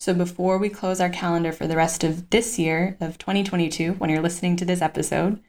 So 0.01 0.13
before 0.13 0.57
we 0.57 0.67
close 0.67 0.99
our 0.99 1.09
calendar 1.09 1.53
for 1.53 1.67
the 1.67 1.77
rest 1.77 2.03
of 2.03 2.29
this 2.31 2.59
year 2.59 2.97
of 2.99 3.17
2022, 3.17 3.93
when 3.93 4.09
you're 4.09 4.21
listening 4.21 4.57
to 4.57 4.65
this 4.65 4.81
episode, 4.81 5.39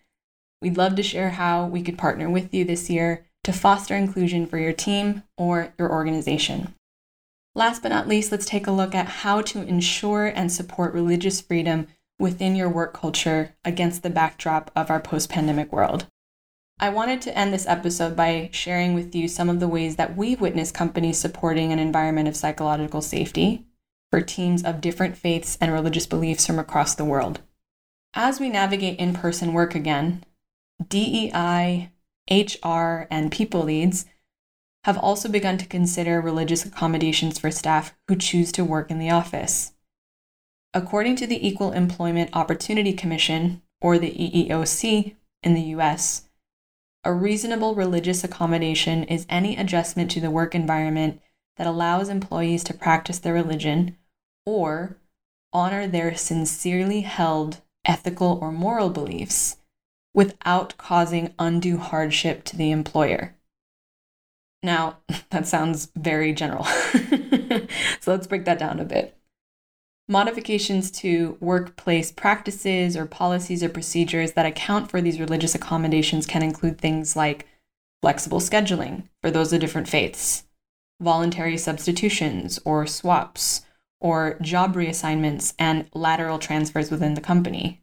we'd 0.63 0.77
love 0.77 0.95
to 0.95 1.03
share 1.03 1.31
how 1.31 1.67
we 1.67 1.83
could 1.83 1.99
partner 1.99 2.31
with 2.31 2.55
you 2.55 2.65
this 2.65 2.89
year 2.89 3.27
to 3.43 3.53
foster 3.53 3.97
inclusion 3.97 4.47
for 4.47 4.59
your 4.59 4.73
team 4.73 5.25
or 5.37 5.75
your 5.81 5.91
organization. 5.91 6.73
Last 7.57 7.83
but 7.83 7.89
not 7.89 8.07
least, 8.07 8.31
let's 8.31 8.47
take 8.47 8.69
a 8.69 8.73
look 8.73 8.95
at 8.95 9.09
how 9.09 9.43
to 9.43 9.63
ensure 9.63 10.27
and 10.27 10.53
support 10.53 10.95
religious 10.95 11.41
freedom 11.41 11.89
within 12.21 12.55
your 12.55 12.69
work 12.69 12.95
culture 12.95 13.57
against 13.65 14.05
the 14.05 14.11
backdrop 14.11 14.71
of 14.77 14.91
our 14.91 15.01
post 15.01 15.29
pandemic 15.29 15.73
world. 15.73 16.07
I 16.79 16.89
wanted 16.89 17.23
to 17.23 17.39
end 17.39 17.53
this 17.53 17.67
episode 17.67 18.17
by 18.17 18.51
sharing 18.53 18.95
with 18.95 19.15
you 19.15 19.29
some 19.29 19.49
of 19.49 19.61
the 19.61 19.69
ways 19.69 19.97
that 19.97 20.17
we've 20.17 20.41
witnessed 20.41 20.75
companies 20.75 21.19
supporting 21.19 21.73
an 21.73 21.79
environment 21.79 22.29
of 22.29 22.37
psychological 22.37 23.01
safety 23.01 23.65
for 24.11 24.21
teams 24.21 24.65
of 24.65 24.81
different 24.81 25.17
faiths 25.17 25.57
and 25.61 25.73
religious 25.73 26.07
beliefs 26.07 26.47
from 26.47 26.59
across 26.59 26.95
the 26.95 27.05
world. 27.05 27.41
As 28.15 28.41
we 28.41 28.49
navigate 28.49 28.99
in 28.99 29.15
person 29.15 29.53
work 29.53 29.75
again, 29.75 30.25
DEI, 30.87 31.91
HR, 32.31 33.07
and 33.11 33.31
people 33.31 33.63
leads 33.63 34.07
have 34.85 34.99
also 34.99 35.29
begun 35.29 35.57
to 35.59 35.67
consider 35.67 36.21
religious 36.21 36.65
accommodations 36.65 37.39
for 37.39 37.51
staff 37.51 37.95
who 38.09 38.17
choose 38.17 38.53
to 38.53 38.65
work 38.65 38.91
in 38.91 38.99
the 38.99 39.11
office. 39.11 39.73
According 40.75 41.17
to 41.17 41.27
the 41.27 41.47
Equal 41.47 41.73
Employment 41.73 42.31
Opportunity 42.33 42.93
Commission, 42.93 43.63
or 43.81 43.99
the 43.99 44.11
EEOC 44.11 45.15
in 45.43 45.55
the 45.55 45.63
US, 45.77 46.29
a 47.05 47.13
reasonable 47.13 47.75
religious 47.75 48.25
accommodation 48.25 49.05
is 49.05 49.27
any 49.29 49.57
adjustment 49.57 50.11
to 50.13 50.21
the 50.21 50.31
work 50.31 50.55
environment 50.55 51.21
that 51.57 51.67
allows 51.67 52.09
employees 52.09 52.65
to 52.65 52.75
practice 52.75 53.19
their 53.19 53.35
religion 53.35 53.97
or 54.47 54.97
honor 55.53 55.87
their 55.87 56.15
sincerely 56.17 57.03
held 57.03 57.61
ethical 57.85 58.39
or 58.41 58.51
moral 58.51 58.91
beliefs 58.91 59.59
without 60.15 60.77
causing 60.79 61.35
undue 61.39 61.77
hardship 61.77 62.45
to 62.45 62.57
the 62.57 62.71
employer. 62.71 63.37
Now, 64.63 64.99
that 65.31 65.47
sounds 65.47 65.91
very 65.95 66.33
general. 66.33 66.65
so 68.01 68.13
let's 68.13 68.27
break 68.27 68.45
that 68.47 68.59
down 68.59 68.81
a 68.81 68.85
bit. 68.85 69.17
Modifications 70.07 70.91
to 70.91 71.39
workplace 71.41 72.13
practices 72.13 72.95
or 72.95 73.07
policies 73.07 73.63
or 73.63 73.71
procedures 73.71 74.33
that 74.33 74.45
account 74.45 74.91
for 74.91 75.01
these 75.01 75.19
religious 75.19 75.55
accommodations 75.55 76.27
can 76.27 76.43
include 76.43 76.79
things 76.79 77.17
like 77.17 77.49
flexible 78.03 78.41
scheduling 78.41 79.09
for 79.23 79.31
those 79.31 79.51
of 79.55 79.61
different 79.61 79.89
faiths, 79.89 80.45
voluntary 81.01 81.57
substitutions 81.57 82.59
or 82.67 82.87
swaps, 82.87 83.63
or 83.99 84.37
job 84.43 84.75
reassignments 84.75 85.55
and 85.59 85.89
lateral 85.95 86.39
transfers 86.39 86.91
within 86.91 87.15
the 87.15 87.21
company. 87.23 87.83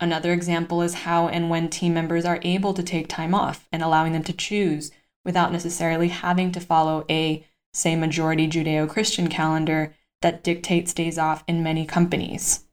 Another 0.00 0.32
example 0.32 0.80
is 0.80 0.94
how 0.94 1.28
and 1.28 1.50
when 1.50 1.68
team 1.68 1.92
members 1.92 2.24
are 2.24 2.40
able 2.40 2.72
to 2.72 2.82
take 2.82 3.08
time 3.08 3.34
off 3.34 3.68
and 3.70 3.82
allowing 3.82 4.14
them 4.14 4.24
to 4.24 4.32
choose 4.32 4.90
without 5.22 5.52
necessarily 5.52 6.08
having 6.08 6.50
to 6.52 6.60
follow 6.60 7.04
a, 7.10 7.46
say, 7.74 7.94
majority 7.94 8.48
Judeo 8.48 8.88
Christian 8.88 9.28
calendar 9.28 9.94
that 10.22 10.44
dictates 10.44 10.94
days 10.94 11.18
off 11.18 11.44
in 11.46 11.62
many 11.62 11.86
companies. 11.86 12.64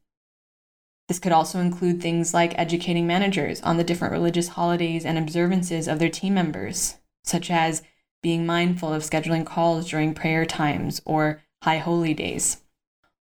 This 1.08 1.20
could 1.20 1.32
also 1.32 1.60
include 1.60 2.02
things 2.02 2.34
like 2.34 2.58
educating 2.58 3.08
managers 3.08 3.62
on 3.62 3.78
the 3.78 3.84
different 3.84 4.12
religious 4.12 4.50
holidays 4.50 5.06
and 5.06 5.18
observances 5.18 5.88
of 5.88 6.00
their 6.00 6.10
team 6.10 6.34
members, 6.34 6.98
such 7.24 7.50
as 7.50 7.82
being 8.22 8.46
mindful 8.46 8.94
of 8.94 9.04
scheduling 9.04 9.46
calls 9.46 9.90
during 9.90 10.14
prayer 10.14 10.46
times 10.46 11.02
or 11.06 11.42
high 11.64 11.78
holy 11.78 12.14
days. 12.14 12.58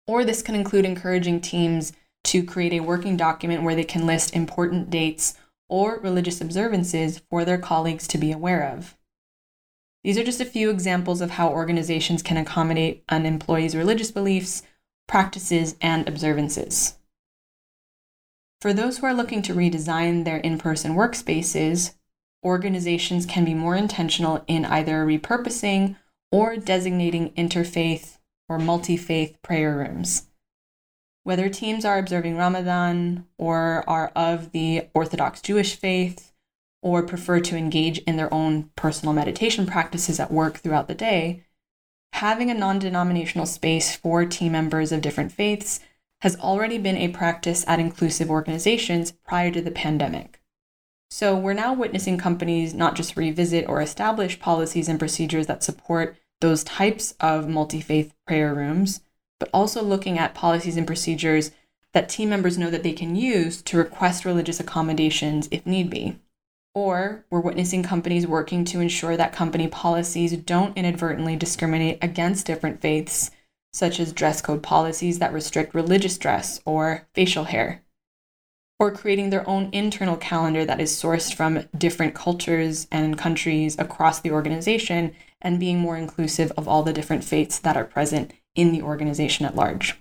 Or 0.07 0.23
this 0.23 0.41
can 0.41 0.55
include 0.55 0.85
encouraging 0.85 1.41
teams 1.41 1.93
to 2.25 2.43
create 2.43 2.73
a 2.73 2.79
working 2.79 3.17
document 3.17 3.61
where 3.61 3.75
they 3.75 3.83
can 3.83 4.07
list 4.07 4.35
important 4.35 4.89
dates 4.89 5.35
or 5.69 5.99
religious 5.99 6.41
observances 6.41 7.21
for 7.29 7.45
their 7.45 7.57
colleagues 7.57 8.07
to 8.07 8.17
be 8.17 8.31
aware 8.31 8.67
of. 8.67 8.94
These 10.05 10.19
are 10.19 10.23
just 10.23 10.39
a 10.39 10.45
few 10.45 10.69
examples 10.69 11.19
of 11.19 11.31
how 11.31 11.49
organizations 11.49 12.21
can 12.21 12.37
accommodate 12.37 13.03
an 13.09 13.25
employee's 13.25 13.75
religious 13.75 14.11
beliefs, 14.11 14.61
practices, 15.07 15.75
and 15.81 16.07
observances. 16.07 16.99
For 18.61 18.71
those 18.71 18.99
who 18.99 19.07
are 19.07 19.15
looking 19.15 19.41
to 19.41 19.55
redesign 19.55 20.23
their 20.23 20.37
in 20.37 20.59
person 20.59 20.93
workspaces, 20.93 21.95
organizations 22.43 23.25
can 23.25 23.45
be 23.45 23.55
more 23.55 23.75
intentional 23.75 24.43
in 24.45 24.63
either 24.65 25.03
repurposing 25.07 25.95
or 26.31 26.55
designating 26.55 27.31
interfaith 27.31 28.19
or 28.47 28.59
multi 28.59 28.97
faith 28.97 29.41
prayer 29.41 29.75
rooms. 29.75 30.27
Whether 31.23 31.49
teams 31.49 31.83
are 31.83 31.97
observing 31.97 32.37
Ramadan 32.37 33.25
or 33.39 33.83
are 33.87 34.11
of 34.15 34.51
the 34.51 34.87
Orthodox 34.93 35.41
Jewish 35.41 35.75
faith 35.75 36.31
or 36.85 37.01
prefer 37.01 37.39
to 37.39 37.57
engage 37.57 37.97
in 37.99 38.15
their 38.15 38.31
own 38.31 38.69
personal 38.75 39.11
meditation 39.11 39.65
practices 39.65 40.19
at 40.19 40.31
work 40.31 40.57
throughout 40.59 40.87
the 40.87 40.93
day, 40.93 41.43
having 42.13 42.51
a 42.51 42.53
non 42.53 42.77
denominational 42.77 43.47
space 43.47 43.95
for 43.95 44.23
team 44.23 44.51
members 44.51 44.91
of 44.91 45.01
different 45.01 45.31
faiths 45.31 45.79
has 46.21 46.35
already 46.35 46.77
been 46.77 46.95
a 46.95 47.07
practice 47.07 47.65
at 47.67 47.79
inclusive 47.79 48.29
organizations 48.29 49.11
prior 49.11 49.49
to 49.49 49.63
the 49.63 49.71
pandemic. 49.71 50.39
So 51.09 51.35
we're 51.35 51.53
now 51.53 51.73
witnessing 51.73 52.19
companies 52.19 52.75
not 52.75 52.93
just 52.93 53.17
revisit 53.17 53.67
or 53.67 53.81
establish 53.81 54.39
policies 54.39 54.87
and 54.87 54.99
procedures 54.99 55.47
that 55.47 55.63
support 55.63 56.15
those 56.39 56.63
types 56.63 57.15
of 57.19 57.49
multi 57.49 57.81
faith 57.81 58.13
prayer 58.27 58.53
rooms, 58.53 59.01
but 59.39 59.49
also 59.51 59.81
looking 59.81 60.19
at 60.19 60.35
policies 60.35 60.77
and 60.77 60.85
procedures 60.85 61.49
that 61.93 62.09
team 62.09 62.29
members 62.29 62.59
know 62.59 62.69
that 62.69 62.83
they 62.83 62.93
can 62.93 63.15
use 63.15 63.63
to 63.63 63.77
request 63.77 64.23
religious 64.23 64.59
accommodations 64.59 65.47
if 65.49 65.65
need 65.65 65.89
be. 65.89 66.19
Or 66.75 67.25
we're 67.29 67.39
witnessing 67.39 67.83
companies 67.83 68.27
working 68.27 68.65
to 68.65 68.81
ensure 68.81 69.15
that 69.15 69.31
company 69.31 69.69
policies 69.69 70.35
don't 70.35 70.77
inadvertently 70.77 71.37
discriminate 71.37 71.97
against 72.01 72.45
different 72.45 72.81
faiths, 72.81 73.31
such 73.71 73.97
as 73.99 74.11
dress 74.11 74.41
code 74.41 74.61
policies 74.61 75.19
that 75.19 75.31
restrict 75.31 75.73
religious 75.73 76.17
dress 76.17 76.59
or 76.65 77.07
facial 77.13 77.45
hair. 77.45 77.81
Or 78.77 78.91
creating 78.91 79.29
their 79.29 79.47
own 79.47 79.69
internal 79.71 80.17
calendar 80.17 80.65
that 80.65 80.81
is 80.81 80.91
sourced 80.91 81.33
from 81.33 81.63
different 81.77 82.13
cultures 82.13 82.87
and 82.91 83.17
countries 83.17 83.79
across 83.79 84.19
the 84.19 84.31
organization 84.31 85.15
and 85.41 85.61
being 85.61 85.79
more 85.79 85.95
inclusive 85.95 86.51
of 86.57 86.67
all 86.67 86.83
the 86.83 86.91
different 86.91 87.23
faiths 87.23 87.57
that 87.59 87.77
are 87.77 87.85
present 87.85 88.33
in 88.53 88.73
the 88.73 88.81
organization 88.81 89.45
at 89.45 89.55
large. 89.55 89.95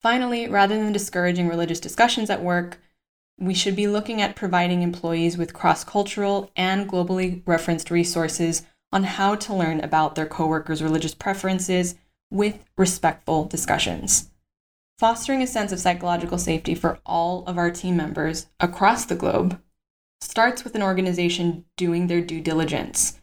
Finally, 0.00 0.48
rather 0.48 0.76
than 0.76 0.92
discouraging 0.92 1.46
religious 1.46 1.78
discussions 1.78 2.30
at 2.30 2.42
work, 2.42 2.80
we 3.40 3.54
should 3.54 3.74
be 3.74 3.88
looking 3.88 4.20
at 4.20 4.36
providing 4.36 4.82
employees 4.82 5.38
with 5.38 5.54
cross 5.54 5.82
cultural 5.82 6.50
and 6.54 6.88
globally 6.88 7.42
referenced 7.46 7.90
resources 7.90 8.66
on 8.92 9.04
how 9.04 9.34
to 9.34 9.54
learn 9.54 9.80
about 9.80 10.14
their 10.14 10.26
coworkers' 10.26 10.82
religious 10.82 11.14
preferences 11.14 11.94
with 12.30 12.64
respectful 12.76 13.44
discussions. 13.46 14.30
Fostering 14.98 15.40
a 15.40 15.46
sense 15.46 15.72
of 15.72 15.80
psychological 15.80 16.36
safety 16.36 16.74
for 16.74 16.98
all 17.06 17.44
of 17.46 17.56
our 17.56 17.70
team 17.70 17.96
members 17.96 18.48
across 18.60 19.06
the 19.06 19.14
globe 19.14 19.60
starts 20.20 20.62
with 20.62 20.74
an 20.74 20.82
organization 20.82 21.64
doing 21.78 22.06
their 22.06 22.20
due 22.20 22.42
diligence 22.42 23.20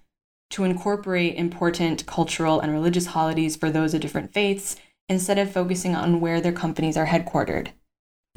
to 0.50 0.64
incorporate 0.64 1.36
important 1.36 2.06
cultural 2.08 2.60
and 2.60 2.72
religious 2.72 3.08
holidays 3.08 3.56
for 3.56 3.70
those 3.70 3.94
of 3.94 4.02
different 4.02 4.34
faiths 4.34 4.78
instead 5.10 5.38
of 5.38 5.52
focusing 5.52 5.94
on 5.94 6.20
where 6.20 6.42
their 6.42 6.54
companies 6.54 6.98
are 6.98 7.06
headquartered. 7.06 7.70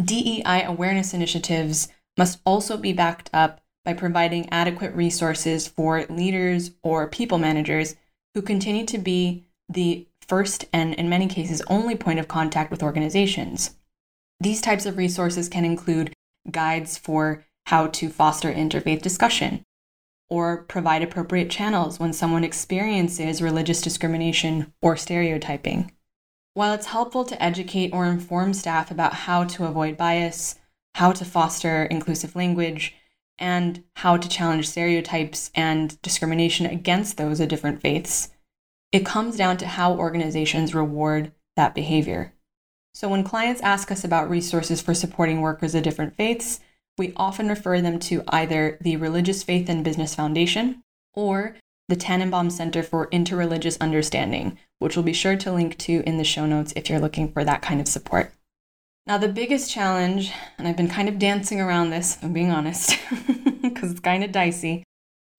DEI 0.03 0.65
awareness 0.65 1.13
initiatives 1.13 1.89
must 2.17 2.41
also 2.45 2.77
be 2.77 2.93
backed 2.93 3.31
up 3.33 3.61
by 3.85 3.93
providing 3.93 4.49
adequate 4.51 4.95
resources 4.95 5.67
for 5.67 6.05
leaders 6.09 6.73
or 6.83 7.09
people 7.09 7.39
managers 7.39 7.97
who 8.35 8.43
continue 8.43 8.87
to 8.87 8.99
be 8.99 9.47
the 9.69 10.07
first 10.27 10.65
and, 10.73 10.95
in 10.95 11.09
many 11.09 11.27
cases, 11.27 11.63
only 11.69 11.97
point 11.97 12.19
of 12.19 12.29
contact 12.29 12.71
with 12.71 12.83
organizations. 12.83 13.77
These 14.39 14.61
types 14.61 14.87
of 14.87 14.97
resources 14.97 15.49
can 15.49 15.65
include 15.65 16.13
guides 16.51 16.97
for 16.97 17.45
how 17.67 17.89
to 17.89 18.09
foster 18.09 18.53
interfaith 18.53 19.03
discussion, 19.03 19.63
or 20.29 20.65
provide 20.65 21.03
appropriate 21.03 21.51
channels 21.51 21.99
when 21.99 22.13
someone 22.13 22.45
experiences 22.45 23.43
religious 23.43 23.81
discrimination 23.81 24.73
or 24.81 24.97
stereotyping. 24.97 25.93
While 26.61 26.75
it's 26.75 26.89
helpful 26.89 27.25
to 27.25 27.43
educate 27.43 27.89
or 27.91 28.05
inform 28.05 28.53
staff 28.53 28.91
about 28.91 29.15
how 29.15 29.45
to 29.45 29.65
avoid 29.65 29.97
bias, 29.97 30.57
how 30.95 31.11
to 31.11 31.25
foster 31.25 31.85
inclusive 31.85 32.37
language, 32.37 32.95
and 33.39 33.83
how 33.97 34.19
to 34.19 34.29
challenge 34.29 34.69
stereotypes 34.69 35.51
and 35.55 35.99
discrimination 36.03 36.67
against 36.67 37.17
those 37.17 37.41
of 37.41 37.49
different 37.49 37.81
faiths, 37.81 38.29
it 38.93 39.07
comes 39.07 39.39
down 39.39 39.57
to 39.57 39.67
how 39.67 39.95
organizations 39.95 40.75
reward 40.75 41.33
that 41.57 41.75
behavior. 41.75 42.35
So, 42.93 43.09
when 43.09 43.25
clients 43.25 43.63
ask 43.63 43.91
us 43.91 44.05
about 44.05 44.29
resources 44.29 44.83
for 44.83 44.93
supporting 44.93 45.41
workers 45.41 45.75
of 45.75 45.83
different 45.83 46.15
faiths, 46.15 46.61
we 46.99 47.15
often 47.17 47.49
refer 47.49 47.81
them 47.81 47.99
to 48.01 48.23
either 48.29 48.77
the 48.83 48.97
Religious 48.97 49.43
Faith 49.43 49.71
and 49.71 49.83
Business 49.83 50.15
Foundation 50.15 50.83
or 51.15 51.57
the 51.91 51.97
Tanenbaum 51.97 52.53
Center 52.53 52.85
for 52.85 53.09
Interreligious 53.09 53.77
Understanding, 53.81 54.57
which 54.79 54.97
we'll 54.97 55.05
be 55.05 55.13
sure 55.13 55.37
to 55.37 55.53
link 55.53 55.77
to 55.79 56.05
in 56.07 56.19
the 56.19 56.25
show 56.25 56.47
notes 56.47 56.73
if 56.77 56.89
you're 56.89 57.01
looking 57.01 57.31
for 57.31 57.45
that 57.45 57.63
kind 57.63 57.81
of 57.81 57.89
support. 57.89 58.33
Now, 59.09 59.19
the 59.19 59.29
biggest 59.29 59.73
challenge, 59.73 60.33
and 60.57 60.69
I've 60.69 60.77
been 60.77 60.89
kind 60.89 61.09
of 61.09 61.19
dancing 61.19 61.61
around 61.61 61.91
this, 61.91 62.17
if 62.17 62.23
I'm 62.23 62.33
being 62.33 62.53
honest, 62.53 62.97
because 63.63 63.91
it's 63.91 64.01
kind 64.01 64.23
of 64.23 64.31
dicey, 64.31 64.85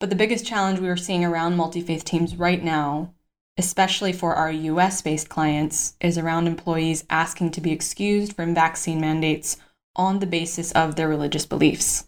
but 0.01 0.09
the 0.09 0.15
biggest 0.15 0.45
challenge 0.45 0.79
we 0.79 0.89
are 0.89 0.97
seeing 0.97 1.23
around 1.23 1.55
multi 1.55 1.79
faith 1.79 2.03
teams 2.03 2.35
right 2.35 2.61
now, 2.61 3.13
especially 3.57 4.11
for 4.11 4.35
our 4.35 4.51
US 4.51 5.01
based 5.01 5.29
clients, 5.29 5.95
is 6.01 6.17
around 6.17 6.47
employees 6.47 7.05
asking 7.09 7.51
to 7.51 7.61
be 7.61 7.71
excused 7.71 8.35
from 8.35 8.53
vaccine 8.53 8.99
mandates 8.99 9.55
on 9.95 10.19
the 10.19 10.27
basis 10.27 10.73
of 10.73 10.97
their 10.97 11.07
religious 11.07 11.45
beliefs. 11.45 12.07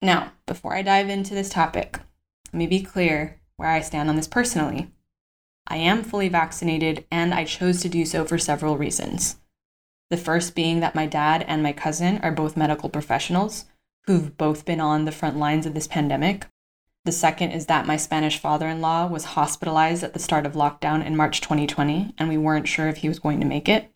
Now, 0.00 0.30
before 0.46 0.76
I 0.76 0.82
dive 0.82 1.08
into 1.08 1.34
this 1.34 1.48
topic, 1.48 1.98
let 2.52 2.58
me 2.58 2.66
be 2.66 2.82
clear 2.82 3.40
where 3.56 3.68
I 3.68 3.80
stand 3.80 4.08
on 4.08 4.16
this 4.16 4.28
personally. 4.28 4.90
I 5.66 5.76
am 5.76 6.04
fully 6.04 6.28
vaccinated 6.28 7.04
and 7.10 7.34
I 7.34 7.44
chose 7.44 7.80
to 7.82 7.88
do 7.88 8.04
so 8.04 8.24
for 8.24 8.38
several 8.38 8.76
reasons. 8.76 9.36
The 10.10 10.16
first 10.16 10.54
being 10.54 10.80
that 10.80 10.94
my 10.94 11.06
dad 11.06 11.44
and 11.48 11.62
my 11.62 11.72
cousin 11.72 12.18
are 12.18 12.30
both 12.30 12.56
medical 12.56 12.88
professionals 12.88 13.64
who've 14.06 14.36
both 14.36 14.64
been 14.64 14.80
on 14.80 15.04
the 15.04 15.12
front 15.12 15.36
lines 15.36 15.66
of 15.66 15.74
this 15.74 15.88
pandemic. 15.88 16.46
The 17.04 17.12
second 17.12 17.50
is 17.50 17.66
that 17.66 17.86
my 17.86 17.96
Spanish 17.96 18.38
father 18.38 18.68
in 18.68 18.80
law 18.80 19.06
was 19.06 19.24
hospitalized 19.24 20.04
at 20.04 20.12
the 20.12 20.20
start 20.20 20.46
of 20.46 20.52
lockdown 20.52 21.04
in 21.04 21.16
March 21.16 21.40
2020, 21.40 22.14
and 22.18 22.28
we 22.28 22.36
weren't 22.36 22.68
sure 22.68 22.88
if 22.88 22.98
he 22.98 23.08
was 23.08 23.18
going 23.18 23.40
to 23.40 23.46
make 23.46 23.68
it. 23.68 23.92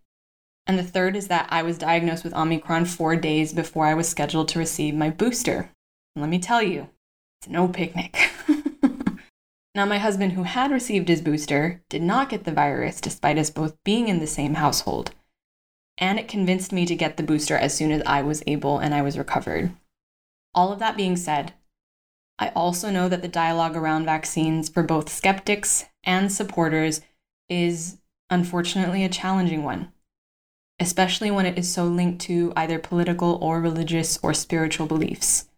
And 0.66 0.78
the 0.78 0.84
third 0.84 1.16
is 1.16 1.28
that 1.28 1.48
I 1.50 1.62
was 1.62 1.78
diagnosed 1.78 2.24
with 2.24 2.34
Omicron 2.34 2.84
four 2.84 3.16
days 3.16 3.52
before 3.52 3.86
I 3.86 3.94
was 3.94 4.08
scheduled 4.08 4.48
to 4.48 4.58
receive 4.58 4.94
my 4.94 5.10
booster. 5.10 5.70
And 6.14 6.22
let 6.22 6.28
me 6.28 6.38
tell 6.38 6.62
you, 6.62 6.88
it's 7.40 7.48
no 7.48 7.68
picnic. 7.68 8.16
now, 9.74 9.87
my 9.87 9.98
husband, 9.98 10.33
who 10.33 10.42
had 10.42 10.72
received 10.72 11.09
his 11.09 11.22
booster, 11.22 11.83
did 11.88 12.02
not 12.02 12.28
get 12.28 12.44
the 12.44 12.52
virus 12.52 13.00
despite 13.00 13.38
us 13.38 13.50
both 13.50 13.83
being 13.85 14.09
in 14.09 14.18
the 14.18 14.26
same 14.26 14.54
household. 14.54 15.12
And 15.96 16.18
it 16.18 16.26
convinced 16.28 16.72
me 16.72 16.87
to 16.87 16.96
get 16.96 17.16
the 17.16 17.22
booster 17.22 17.56
as 17.56 17.76
soon 17.76 17.92
as 17.92 18.02
I 18.04 18.22
was 18.22 18.42
able 18.46 18.78
and 18.78 18.94
I 18.94 19.02
was 19.02 19.18
recovered. 19.18 19.72
All 20.54 20.72
of 20.72 20.80
that 20.80 20.96
being 20.96 21.16
said, 21.16 21.52
I 22.38 22.48
also 22.48 22.90
know 22.90 23.09
that 23.09 23.22
the 23.22 23.28
dialogue 23.28 23.76
around 23.76 24.06
vaccines 24.06 24.68
for 24.68 24.83
both 24.83 25.09
skeptics 25.09 25.85
and 26.02 26.33
supporters 26.33 27.02
is 27.48 27.98
unfortunately 28.30 29.04
a 29.04 29.09
challenging 29.09 29.62
one, 29.62 29.92
especially 30.80 31.30
when 31.30 31.46
it 31.46 31.59
is 31.59 31.72
so 31.72 31.85
linked 31.85 32.22
to 32.22 32.52
either 32.56 32.78
political 32.78 33.38
or 33.42 33.61
religious 33.61 34.18
or 34.22 34.33
spiritual 34.35 34.87
beliefs. 34.87 35.49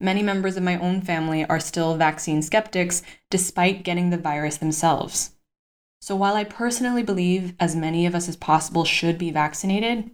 Many 0.00 0.22
members 0.22 0.56
of 0.56 0.62
my 0.62 0.76
own 0.76 1.00
family 1.00 1.44
are 1.44 1.60
still 1.60 1.96
vaccine 1.96 2.42
skeptics 2.42 3.02
despite 3.30 3.84
getting 3.84 4.10
the 4.10 4.18
virus 4.18 4.56
themselves. 4.56 5.30
So 6.02 6.14
while 6.14 6.34
I 6.34 6.44
personally 6.44 7.02
believe 7.02 7.54
as 7.58 7.74
many 7.74 8.04
of 8.04 8.14
us 8.14 8.28
as 8.28 8.36
possible 8.36 8.84
should 8.84 9.16
be 9.16 9.30
vaccinated, 9.30 10.10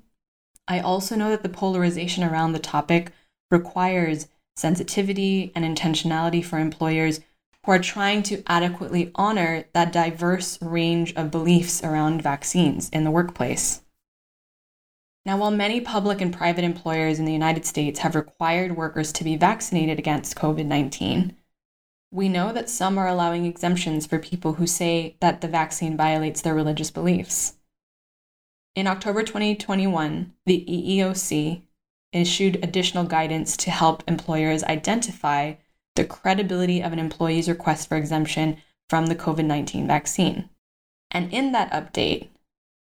I 0.69 0.79
also 0.79 1.17
know 1.17 1.31
that 1.31 1.43
the 1.43 1.49
polarization 1.49 2.23
around 2.23 2.53
the 2.53 2.61
topic 2.61 3.11
requires 3.51 4.29
sensitivity 4.55 5.51
and 5.57 5.65
intentionality 5.65 6.45
for 6.45 6.59
employers 6.59 7.21
who 7.65 7.73
are 7.73 7.79
trying 7.79 8.23
to 8.25 8.43
adequately 8.47 9.11
honor 9.15 9.65
that 9.73 9.93
diverse 9.93 10.61
range 10.63 11.13
of 11.15 11.31
beliefs 11.31 11.83
around 11.83 12.23
vaccines 12.23 12.89
in 12.91 13.05
the 13.05 13.11
workplace. 13.11 13.83
Now, 15.31 15.37
while 15.37 15.53
many 15.53 15.81
public 15.81 16.21
and 16.21 16.35
private 16.35 16.65
employers 16.65 17.21
in 17.21 17.25
the 17.25 17.33
United 17.33 17.65
States 17.65 18.01
have 18.01 18.17
required 18.17 18.77
workers 18.77 19.13
to 19.13 19.23
be 19.23 19.37
vaccinated 19.37 19.97
against 19.97 20.35
COVID 20.35 20.67
19, 20.67 21.37
we 22.11 22.29
know 22.29 22.53
that 22.53 22.69
some 22.69 22.99
are 22.99 23.07
allowing 23.07 23.47
exemptions 23.47 24.07
for 24.07 24.19
people 24.19 24.55
who 24.55 24.67
say 24.67 25.15
that 25.21 25.41
the 25.41 25.47
vaccine 25.47 25.97
violates 25.97 26.43
their 26.43 26.57
religious 26.57 26.91
beliefs. 26.91 27.55
In 28.75 28.89
October 28.89 29.23
2021, 29.23 30.33
the 30.47 30.65
EEOC 30.69 31.63
issued 32.13 32.59
additional 32.61 33.05
guidance 33.05 33.57
to 33.59 33.71
help 33.71 34.03
employers 34.09 34.65
identify 34.65 35.55
the 35.95 36.05
credibility 36.05 36.83
of 36.83 36.93
an 36.93 36.99
employee's 36.99 37.49
request 37.49 37.89
for 37.89 37.97
exemption 37.97 38.57
from 38.89 39.07
the 39.07 39.15
COVID 39.15 39.45
19 39.45 39.87
vaccine. 39.87 40.51
And 41.13 41.33
in 41.33 41.53
that 41.53 41.71
update, 41.71 42.31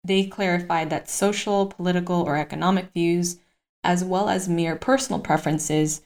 they 0.07 0.25
clarified 0.25 0.89
that 0.89 1.09
social, 1.09 1.67
political, 1.67 2.21
or 2.21 2.37
economic 2.37 2.91
views, 2.93 3.37
as 3.83 4.03
well 4.03 4.29
as 4.29 4.49
mere 4.49 4.75
personal 4.75 5.19
preferences, 5.19 6.01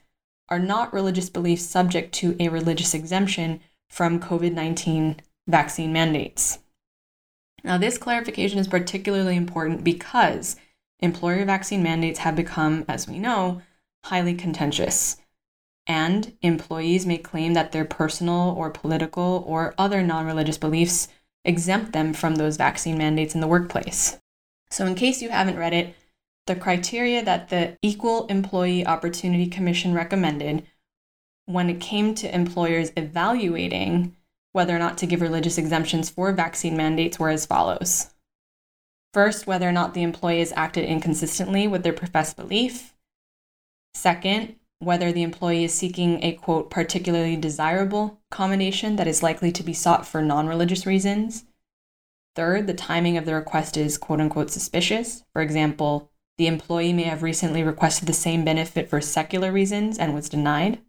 are 0.50 0.60
not 0.60 0.94
religious 0.94 1.30
beliefs 1.30 1.64
subject 1.66 2.14
to 2.16 2.36
a 2.40 2.50
religious 2.50 2.94
exemption 2.94 3.62
from 3.90 4.20
COVID 4.20 4.54
19 4.54 5.22
vaccine 5.48 5.94
mandates. 5.94 6.60
Now, 7.64 7.78
this 7.78 7.98
clarification 7.98 8.60
is 8.60 8.68
particularly 8.68 9.36
important 9.36 9.84
because 9.84 10.56
employer 11.00 11.46
vaccine 11.46 11.84
mandates 11.84 12.20
have 12.20 12.36
become, 12.36 12.86
as 12.88 13.08
we 13.08 13.20
know, 13.20 13.62
highly 14.06 14.34
contentious. 14.34 15.18
and 15.88 16.38
employees 16.42 17.08
may 17.08 17.18
claim 17.18 17.54
that 17.54 17.72
their 17.72 17.84
personal 17.86 18.54
or 18.58 18.70
political 18.70 19.44
or 19.48 19.74
other 19.78 20.04
non 20.04 20.26
religious 20.26 20.58
beliefs 20.58 21.08
exempt 21.46 21.94
them 21.94 22.14
from 22.14 22.36
those 22.36 22.58
vaccine 22.58 22.98
mandates 22.98 23.36
in 23.36 23.42
the 23.42 23.48
workplace. 23.48 24.18
So, 24.70 24.86
in 24.86 24.96
case 24.96 25.22
you 25.22 25.30
haven't 25.30 25.58
read 25.58 25.74
it, 25.74 25.96
the 26.48 26.56
criteria 26.56 27.24
that 27.24 27.50
the 27.50 27.78
Equal 27.82 28.26
Employee 28.28 28.86
Opportunity 28.86 29.48
Commission 29.48 29.94
recommended 29.94 30.66
when 31.46 31.70
it 31.70 31.80
came 31.80 32.16
to 32.16 32.34
employers 32.34 32.92
evaluating 32.96 34.16
whether 34.54 34.76
or 34.76 34.80
not 34.80 34.98
to 34.98 35.06
give 35.06 35.22
religious 35.22 35.58
exemptions 35.58 36.10
for 36.10 36.32
vaccine 36.34 36.76
mandates 36.76 37.20
were 37.20 37.30
as 37.30 37.46
follows. 37.46 38.12
First, 39.14 39.48
whether 39.48 39.68
or 39.68 39.72
not 39.72 39.94
the 39.94 40.04
employee 40.04 40.40
has 40.40 40.54
acted 40.56 40.86
inconsistently 40.86 41.68
with 41.68 41.84
their 41.84 41.94
professed 41.94 42.38
belief. 42.38 42.96
Second, 43.94 44.56
whether 44.82 45.12
the 45.12 45.24
employee 45.24 45.64
is 45.64 45.74
seeking 45.74 46.24
a 46.24 46.34
quote, 46.34 46.70
particularly 46.70 47.36
desirable 47.36 48.20
accommodation 48.32 48.96
that 48.96 49.08
is 49.08 49.24
likely 49.24 49.52
to 49.52 49.64
be 49.64 49.74
sought 49.74 50.08
for 50.08 50.22
non 50.22 50.48
religious 50.48 50.86
reasons. 50.86 51.46
Third, 52.36 52.66
the 52.68 52.74
timing 52.74 53.18
of 53.18 53.26
the 53.26 53.36
request 53.36 53.78
is 53.78 53.98
quote 53.98 54.20
unquote 54.20 54.50
suspicious. 54.52 55.24
For 55.34 55.42
example, 55.42 56.10
the 56.38 56.48
employee 56.48 56.94
may 56.94 57.04
have 57.04 57.24
recently 57.24 57.62
requested 57.62 58.08
the 58.08 58.14
same 58.14 58.44
benefit 58.44 58.90
for 58.90 59.02
secular 59.02 59.52
reasons 59.52 59.98
and 60.00 60.16
was 60.16 60.30
denied. 60.30 60.80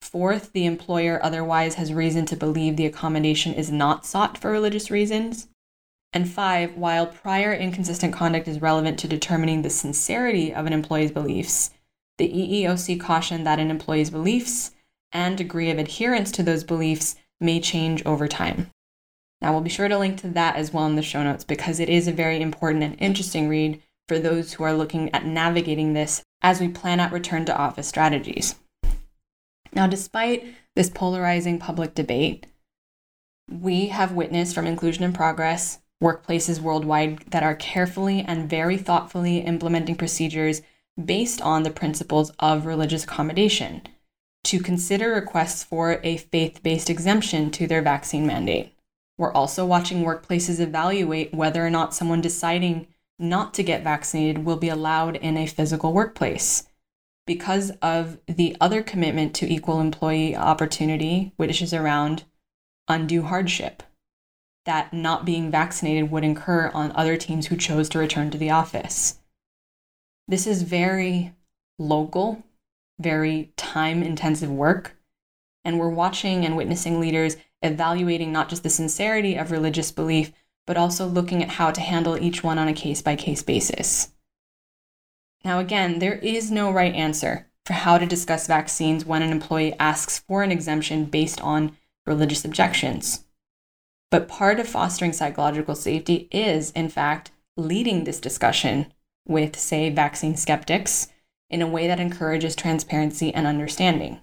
Fourth, 0.00 0.52
the 0.52 0.66
employer 0.66 1.18
otherwise 1.22 1.74
has 1.74 1.92
reason 1.92 2.26
to 2.26 2.36
believe 2.36 2.76
the 2.76 2.86
accommodation 2.86 3.54
is 3.54 3.72
not 3.72 4.06
sought 4.06 4.36
for 4.36 4.50
religious 4.50 4.90
reasons. 4.90 5.48
And 6.12 6.30
five, 6.30 6.76
while 6.76 7.06
prior 7.06 7.52
inconsistent 7.52 8.12
conduct 8.12 8.46
is 8.46 8.62
relevant 8.62 8.98
to 9.00 9.08
determining 9.08 9.62
the 9.62 9.70
sincerity 9.70 10.54
of 10.54 10.66
an 10.66 10.72
employee's 10.72 11.10
beliefs, 11.10 11.70
the 12.18 12.28
EEOC 12.28 13.00
cautioned 13.00 13.46
that 13.46 13.58
an 13.58 13.70
employee's 13.70 14.10
beliefs 14.10 14.72
and 15.12 15.36
degree 15.36 15.70
of 15.70 15.78
adherence 15.78 16.30
to 16.32 16.42
those 16.42 16.64
beliefs 16.64 17.16
may 17.40 17.60
change 17.60 18.04
over 18.04 18.28
time. 18.28 18.70
Now, 19.40 19.52
we'll 19.52 19.60
be 19.60 19.70
sure 19.70 19.88
to 19.88 19.98
link 19.98 20.20
to 20.20 20.28
that 20.28 20.56
as 20.56 20.72
well 20.72 20.86
in 20.86 20.96
the 20.96 21.02
show 21.02 21.22
notes 21.22 21.44
because 21.44 21.78
it 21.78 21.88
is 21.88 22.08
a 22.08 22.12
very 22.12 22.40
important 22.40 22.82
and 22.82 22.96
interesting 22.98 23.48
read 23.48 23.82
for 24.08 24.18
those 24.18 24.54
who 24.54 24.64
are 24.64 24.74
looking 24.74 25.12
at 25.14 25.26
navigating 25.26 25.92
this 25.92 26.22
as 26.42 26.60
we 26.60 26.68
plan 26.68 27.00
out 27.00 27.12
return 27.12 27.44
to 27.46 27.56
office 27.56 27.88
strategies. 27.88 28.54
Now, 29.72 29.86
despite 29.86 30.54
this 30.76 30.90
polarizing 30.90 31.58
public 31.58 31.94
debate, 31.94 32.46
we 33.50 33.86
have 33.86 34.12
witnessed 34.12 34.54
from 34.54 34.66
Inclusion 34.66 35.04
in 35.04 35.12
Progress 35.12 35.80
workplaces 36.02 36.60
worldwide 36.60 37.20
that 37.30 37.42
are 37.42 37.54
carefully 37.54 38.20
and 38.20 38.48
very 38.48 38.76
thoughtfully 38.76 39.38
implementing 39.38 39.96
procedures 39.96 40.62
based 41.02 41.40
on 41.40 41.62
the 41.62 41.70
principles 41.70 42.30
of 42.38 42.66
religious 42.66 43.04
accommodation 43.04 43.82
to 44.44 44.60
consider 44.60 45.12
requests 45.12 45.64
for 45.64 46.00
a 46.02 46.18
faith 46.18 46.62
based 46.62 46.90
exemption 46.90 47.50
to 47.50 47.66
their 47.66 47.82
vaccine 47.82 48.26
mandate. 48.26 48.74
We're 49.16 49.32
also 49.32 49.64
watching 49.64 50.04
workplaces 50.04 50.60
evaluate 50.60 51.32
whether 51.32 51.64
or 51.64 51.70
not 51.70 51.94
someone 51.94 52.20
deciding 52.20 52.86
not 53.18 53.54
to 53.54 53.62
get 53.62 53.84
vaccinated 53.84 54.44
will 54.44 54.56
be 54.56 54.68
allowed 54.68 55.16
in 55.16 55.36
a 55.36 55.46
physical 55.46 55.92
workplace 55.92 56.64
because 57.26 57.70
of 57.80 58.18
the 58.26 58.56
other 58.60 58.82
commitment 58.82 59.34
to 59.34 59.50
equal 59.50 59.80
employee 59.80 60.36
opportunity, 60.36 61.32
which 61.36 61.62
is 61.62 61.72
around 61.72 62.24
undue 62.88 63.22
hardship 63.22 63.82
that 64.64 64.92
not 64.92 65.24
being 65.24 65.50
vaccinated 65.50 66.10
would 66.10 66.24
incur 66.24 66.70
on 66.74 66.92
other 66.92 67.16
teams 67.16 67.46
who 67.46 67.56
chose 67.56 67.88
to 67.90 67.98
return 67.98 68.30
to 68.30 68.38
the 68.38 68.50
office. 68.50 69.18
This 70.26 70.46
is 70.46 70.62
very 70.62 71.34
local, 71.78 72.42
very 72.98 73.52
time 73.56 74.02
intensive 74.02 74.50
work, 74.50 74.96
and 75.64 75.78
we're 75.78 75.88
watching 75.90 76.44
and 76.44 76.56
witnessing 76.56 76.98
leaders 77.00 77.36
evaluating 77.62 78.32
not 78.32 78.48
just 78.48 78.62
the 78.62 78.70
sincerity 78.70 79.36
of 79.36 79.50
religious 79.50 79.90
belief, 79.90 80.32
but 80.66 80.76
also 80.76 81.06
looking 81.06 81.42
at 81.42 81.50
how 81.50 81.70
to 81.70 81.80
handle 81.80 82.16
each 82.16 82.42
one 82.42 82.58
on 82.58 82.68
a 82.68 82.74
case 82.74 83.02
by 83.02 83.16
case 83.16 83.42
basis. 83.42 84.12
Now, 85.44 85.58
again, 85.58 85.98
there 85.98 86.14
is 86.14 86.50
no 86.50 86.70
right 86.70 86.94
answer 86.94 87.50
for 87.66 87.74
how 87.74 87.98
to 87.98 88.06
discuss 88.06 88.46
vaccines 88.46 89.04
when 89.04 89.22
an 89.22 89.30
employee 89.30 89.78
asks 89.78 90.18
for 90.20 90.42
an 90.42 90.50
exemption 90.50 91.04
based 91.04 91.40
on 91.42 91.76
religious 92.06 92.44
objections. 92.44 93.24
But 94.10 94.28
part 94.28 94.60
of 94.60 94.68
fostering 94.68 95.12
psychological 95.12 95.74
safety 95.74 96.28
is, 96.30 96.70
in 96.70 96.88
fact, 96.88 97.30
leading 97.56 98.04
this 98.04 98.20
discussion 98.20 98.92
with, 99.26 99.58
say, 99.58 99.90
vaccine 99.90 100.36
skeptics 100.36 101.08
in 101.50 101.62
a 101.62 101.66
way 101.66 101.86
that 101.86 102.00
encourages 102.00 102.54
transparency 102.54 103.32
and 103.34 103.46
understanding. 103.46 104.20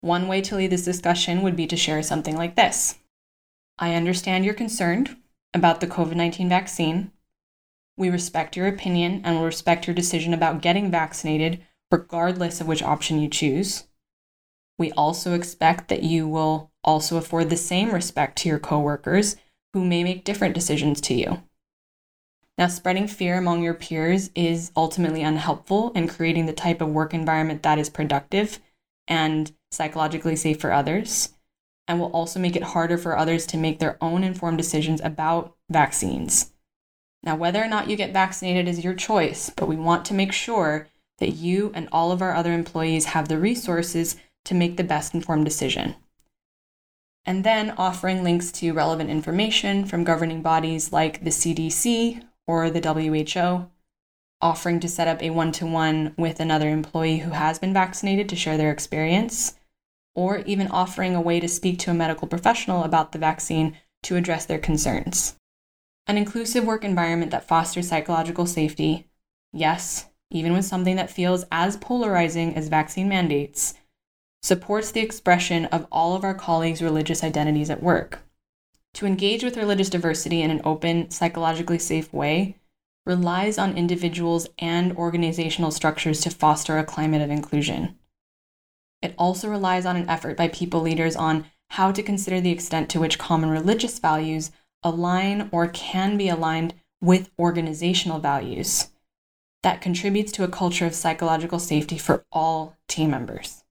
One 0.00 0.28
way 0.28 0.40
to 0.42 0.56
lead 0.56 0.70
this 0.70 0.84
discussion 0.84 1.42
would 1.42 1.56
be 1.56 1.66
to 1.66 1.76
share 1.76 2.02
something 2.02 2.36
like 2.36 2.56
this 2.56 2.98
I 3.78 3.94
understand 3.94 4.44
you're 4.44 4.54
concerned 4.54 5.16
about 5.52 5.80
the 5.80 5.86
COVID 5.86 6.14
19 6.14 6.48
vaccine 6.48 7.10
we 7.96 8.10
respect 8.10 8.56
your 8.56 8.66
opinion 8.66 9.20
and 9.24 9.36
will 9.36 9.44
respect 9.44 9.86
your 9.86 9.94
decision 9.94 10.34
about 10.34 10.62
getting 10.62 10.90
vaccinated, 10.90 11.64
regardless 11.90 12.60
of 12.60 12.66
which 12.66 12.82
option 12.82 13.20
you 13.20 13.28
choose. 13.28 13.84
We 14.78 14.90
also 14.92 15.34
expect 15.34 15.88
that 15.88 16.02
you 16.02 16.26
will 16.26 16.72
also 16.82 17.16
afford 17.16 17.50
the 17.50 17.56
same 17.56 17.92
respect 17.92 18.38
to 18.38 18.48
your 18.48 18.58
coworkers 18.58 19.36
who 19.72 19.84
may 19.84 20.02
make 20.02 20.24
different 20.24 20.54
decisions 20.54 21.00
to 21.02 21.14
you. 21.14 21.42
Now, 22.56 22.68
spreading 22.68 23.08
fear 23.08 23.36
among 23.36 23.62
your 23.62 23.74
peers 23.74 24.30
is 24.34 24.70
ultimately 24.76 25.22
unhelpful 25.22 25.90
in 25.92 26.06
creating 26.06 26.46
the 26.46 26.52
type 26.52 26.80
of 26.80 26.88
work 26.88 27.12
environment 27.12 27.64
that 27.64 27.78
is 27.78 27.90
productive 27.90 28.60
and 29.08 29.52
psychologically 29.72 30.36
safe 30.36 30.60
for 30.60 30.72
others, 30.72 31.30
and 31.88 31.98
will 31.98 32.12
also 32.12 32.38
make 32.38 32.54
it 32.54 32.62
harder 32.62 32.96
for 32.96 33.18
others 33.18 33.44
to 33.46 33.56
make 33.56 33.80
their 33.80 33.98
own 34.00 34.22
informed 34.22 34.56
decisions 34.56 35.00
about 35.02 35.56
vaccines. 35.68 36.52
Now, 37.24 37.34
whether 37.34 37.62
or 37.62 37.68
not 37.68 37.90
you 37.90 37.96
get 37.96 38.12
vaccinated 38.12 38.68
is 38.68 38.84
your 38.84 38.94
choice, 38.94 39.50
but 39.50 39.66
we 39.66 39.76
want 39.76 40.04
to 40.06 40.14
make 40.14 40.32
sure 40.32 40.86
that 41.18 41.30
you 41.30 41.72
and 41.74 41.88
all 41.90 42.12
of 42.12 42.22
our 42.22 42.34
other 42.34 42.52
employees 42.52 43.06
have 43.06 43.28
the 43.28 43.38
resources 43.38 44.16
to 44.44 44.54
make 44.54 44.76
the 44.76 44.84
best 44.84 45.12
informed 45.12 45.44
decision. 45.44 45.96
And 47.26 47.42
then 47.42 47.72
offering 47.72 48.22
links 48.22 48.52
to 48.52 48.72
relevant 48.72 49.10
information 49.10 49.86
from 49.86 50.04
governing 50.04 50.42
bodies 50.42 50.92
like 50.92 51.24
the 51.24 51.30
CDC 51.30 52.22
or 52.46 52.70
the 52.70 52.80
WHO, 52.80 53.70
offering 54.40 54.80
to 54.80 54.88
set 54.88 55.08
up 55.08 55.22
a 55.22 55.30
one 55.30 55.52
to 55.52 55.66
one 55.66 56.14
with 56.16 56.40
another 56.40 56.68
employee 56.68 57.18
who 57.18 57.30
has 57.30 57.58
been 57.58 57.72
vaccinated 57.72 58.28
to 58.28 58.36
share 58.36 58.56
their 58.56 58.70
experience, 58.70 59.58
or 60.14 60.38
even 60.40 60.68
offering 60.68 61.14
a 61.14 61.20
way 61.20 61.40
to 61.40 61.48
speak 61.48 61.78
to 61.78 61.90
a 61.90 61.94
medical 61.94 62.28
professional 62.28 62.84
about 62.84 63.12
the 63.12 63.18
vaccine 63.18 63.76
to 64.02 64.16
address 64.16 64.44
their 64.46 64.58
concerns. 64.58 65.36
An 66.06 66.18
inclusive 66.18 66.64
work 66.64 66.84
environment 66.84 67.30
that 67.30 67.48
fosters 67.48 67.88
psychological 67.88 68.46
safety, 68.46 69.08
yes, 69.52 70.06
even 70.30 70.52
with 70.52 70.64
something 70.64 70.96
that 70.96 71.10
feels 71.10 71.44
as 71.50 71.76
polarizing 71.78 72.54
as 72.54 72.68
vaccine 72.68 73.08
mandates, 73.08 73.74
supports 74.42 74.90
the 74.90 75.00
expression 75.00 75.64
of 75.66 75.86
all 75.90 76.14
of 76.14 76.22
our 76.22 76.34
colleagues' 76.34 76.82
religious 76.82 77.24
identities 77.24 77.70
at 77.70 77.82
work. 77.82 78.20
To 78.94 79.06
engage 79.06 79.42
with 79.42 79.56
religious 79.56 79.90
diversity 79.90 80.40
in 80.40 80.50
an 80.50 80.60
open, 80.64 81.10
psychologically 81.10 81.78
safe 81.78 82.12
way 82.12 82.56
relies 83.04 83.58
on 83.58 83.76
individuals 83.76 84.46
and 84.58 84.96
organizational 84.96 85.70
structures 85.70 86.20
to 86.22 86.30
foster 86.30 86.78
a 86.78 86.84
climate 86.84 87.20
of 87.20 87.30
inclusion. 87.30 87.98
It 89.02 89.14
also 89.18 89.50
relies 89.50 89.84
on 89.84 89.96
an 89.96 90.08
effort 90.08 90.36
by 90.36 90.48
people 90.48 90.80
leaders 90.80 91.16
on 91.16 91.44
how 91.70 91.92
to 91.92 92.02
consider 92.02 92.40
the 92.40 92.52
extent 92.52 92.88
to 92.90 93.00
which 93.00 93.18
common 93.18 93.50
religious 93.50 93.98
values 93.98 94.52
align 94.82 95.48
or 95.52 95.66
can 95.68 96.16
be 96.16 96.28
aligned 96.28 96.74
with 97.00 97.30
organizational 97.38 98.20
values 98.20 98.90
that 99.62 99.80
contributes 99.80 100.30
to 100.32 100.44
a 100.44 100.48
culture 100.48 100.86
of 100.86 100.94
psychological 100.94 101.58
safety 101.58 101.98
for 101.98 102.24
all 102.30 102.76
team 102.86 103.10
members. 103.10 103.64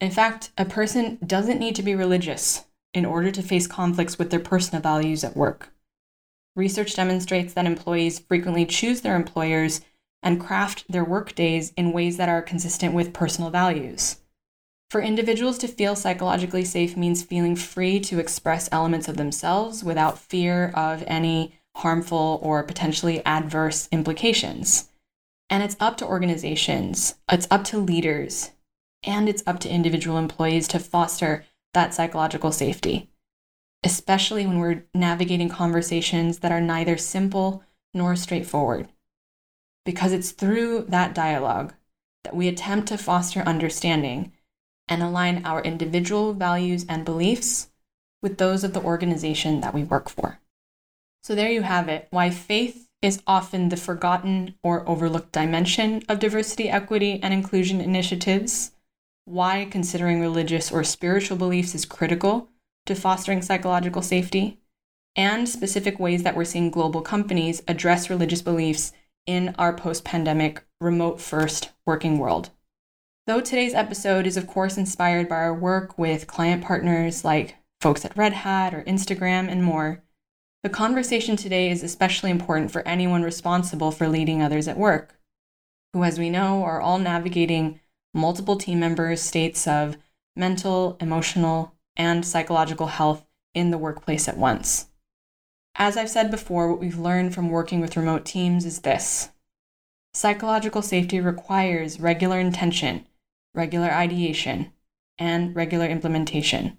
In 0.00 0.10
fact, 0.10 0.50
a 0.58 0.64
person 0.64 1.18
doesn't 1.24 1.60
need 1.60 1.74
to 1.76 1.82
be 1.82 1.94
religious 1.94 2.64
in 2.94 3.04
order 3.04 3.30
to 3.30 3.42
face 3.42 3.66
conflicts 3.66 4.18
with 4.18 4.30
their 4.30 4.40
personal 4.40 4.82
values 4.82 5.24
at 5.24 5.36
work. 5.36 5.72
Research 6.54 6.94
demonstrates 6.94 7.54
that 7.54 7.66
employees 7.66 8.18
frequently 8.18 8.66
choose 8.66 9.00
their 9.00 9.16
employers 9.16 9.80
and 10.22 10.40
craft 10.40 10.84
their 10.88 11.04
work 11.04 11.34
days 11.34 11.72
in 11.76 11.92
ways 11.92 12.16
that 12.16 12.28
are 12.28 12.42
consistent 12.42 12.94
with 12.94 13.12
personal 13.12 13.50
values. 13.50 14.18
For 14.90 15.00
individuals 15.00 15.56
to 15.58 15.68
feel 15.68 15.96
psychologically 15.96 16.64
safe 16.64 16.96
means 16.98 17.22
feeling 17.22 17.56
free 17.56 17.98
to 18.00 18.18
express 18.18 18.68
elements 18.70 19.08
of 19.08 19.16
themselves 19.16 19.82
without 19.82 20.18
fear 20.18 20.70
of 20.74 21.02
any 21.06 21.54
harmful 21.76 22.38
or 22.42 22.62
potentially 22.62 23.24
adverse 23.24 23.88
implications. 23.90 24.90
And 25.48 25.62
it's 25.62 25.76
up 25.80 25.96
to 25.96 26.06
organizations, 26.06 27.14
it's 27.30 27.48
up 27.50 27.64
to 27.64 27.78
leaders, 27.78 28.50
and 29.02 29.28
it's 29.28 29.42
up 29.46 29.60
to 29.60 29.70
individual 29.70 30.18
employees 30.18 30.68
to 30.68 30.78
foster 30.78 31.44
that 31.74 31.94
psychological 31.94 32.52
safety, 32.52 33.10
especially 33.84 34.46
when 34.46 34.58
we're 34.58 34.84
navigating 34.94 35.48
conversations 35.48 36.40
that 36.40 36.52
are 36.52 36.60
neither 36.60 36.96
simple 36.96 37.64
nor 37.94 38.16
straightforward. 38.16 38.88
Because 39.84 40.12
it's 40.12 40.30
through 40.30 40.86
that 40.88 41.14
dialogue 41.14 41.74
that 42.24 42.36
we 42.36 42.48
attempt 42.48 42.88
to 42.88 42.98
foster 42.98 43.40
understanding 43.40 44.32
and 44.88 45.02
align 45.02 45.44
our 45.44 45.62
individual 45.62 46.34
values 46.34 46.84
and 46.88 47.04
beliefs 47.04 47.70
with 48.20 48.38
those 48.38 48.62
of 48.62 48.72
the 48.72 48.82
organization 48.82 49.60
that 49.60 49.74
we 49.74 49.82
work 49.82 50.08
for. 50.08 50.38
So, 51.22 51.34
there 51.34 51.50
you 51.50 51.62
have 51.62 51.88
it 51.88 52.08
why 52.10 52.30
faith 52.30 52.88
is 53.00 53.22
often 53.26 53.68
the 53.68 53.76
forgotten 53.76 54.54
or 54.62 54.88
overlooked 54.88 55.32
dimension 55.32 56.02
of 56.08 56.20
diversity, 56.20 56.68
equity, 56.68 57.20
and 57.22 57.34
inclusion 57.34 57.80
initiatives, 57.80 58.71
why 59.24 59.66
considering 59.70 60.20
religious 60.20 60.72
or 60.72 60.82
spiritual 60.82 61.36
beliefs 61.36 61.74
is 61.74 61.84
critical 61.84 62.48
to 62.86 62.94
fostering 62.94 63.42
psychological 63.42 64.02
safety, 64.02 64.58
and 65.14 65.48
specific 65.48 65.98
ways 66.00 66.22
that 66.22 66.34
we're 66.34 66.44
seeing 66.44 66.70
global 66.70 67.02
companies 67.02 67.62
address 67.68 68.10
religious 68.10 68.42
beliefs 68.42 68.92
in 69.26 69.54
our 69.58 69.72
post 69.72 70.04
pandemic 70.04 70.64
remote 70.80 71.20
first 71.20 71.70
working 71.86 72.18
world. 72.18 72.50
Though 73.26 73.40
today's 73.40 73.74
episode 73.74 74.26
is, 74.26 74.36
of 74.36 74.48
course, 74.48 74.76
inspired 74.76 75.28
by 75.28 75.36
our 75.36 75.54
work 75.54 75.96
with 75.96 76.26
client 76.26 76.64
partners 76.64 77.24
like 77.24 77.56
folks 77.80 78.04
at 78.04 78.16
Red 78.16 78.32
Hat 78.32 78.74
or 78.74 78.82
Instagram 78.82 79.48
and 79.48 79.62
more, 79.62 80.02
the 80.64 80.68
conversation 80.68 81.36
today 81.36 81.70
is 81.70 81.82
especially 81.84 82.30
important 82.30 82.72
for 82.72 82.86
anyone 82.86 83.22
responsible 83.22 83.92
for 83.92 84.08
leading 84.08 84.42
others 84.42 84.66
at 84.66 84.76
work, 84.76 85.20
who, 85.92 86.02
as 86.02 86.18
we 86.18 86.30
know, 86.30 86.64
are 86.64 86.80
all 86.80 86.98
navigating 86.98 87.80
multiple 88.14 88.56
team 88.56 88.80
members' 88.80 89.22
states 89.22 89.66
of 89.66 89.96
mental, 90.36 90.96
emotional, 91.00 91.74
and 91.96 92.24
psychological 92.24 92.86
health 92.86 93.24
in 93.54 93.70
the 93.70 93.78
workplace 93.78 94.28
at 94.28 94.38
once. 94.38 94.88
As 95.74 95.96
I've 95.96 96.10
said 96.10 96.30
before, 96.30 96.68
what 96.68 96.80
we've 96.80 96.98
learned 96.98 97.34
from 97.34 97.50
working 97.50 97.80
with 97.80 97.96
remote 97.96 98.24
teams 98.24 98.64
is 98.64 98.80
this 98.80 99.30
psychological 100.14 100.82
safety 100.82 101.20
requires 101.20 101.98
regular 101.98 102.38
intention, 102.38 103.06
regular 103.54 103.90
ideation, 103.90 104.72
and 105.18 105.56
regular 105.56 105.86
implementation. 105.86 106.78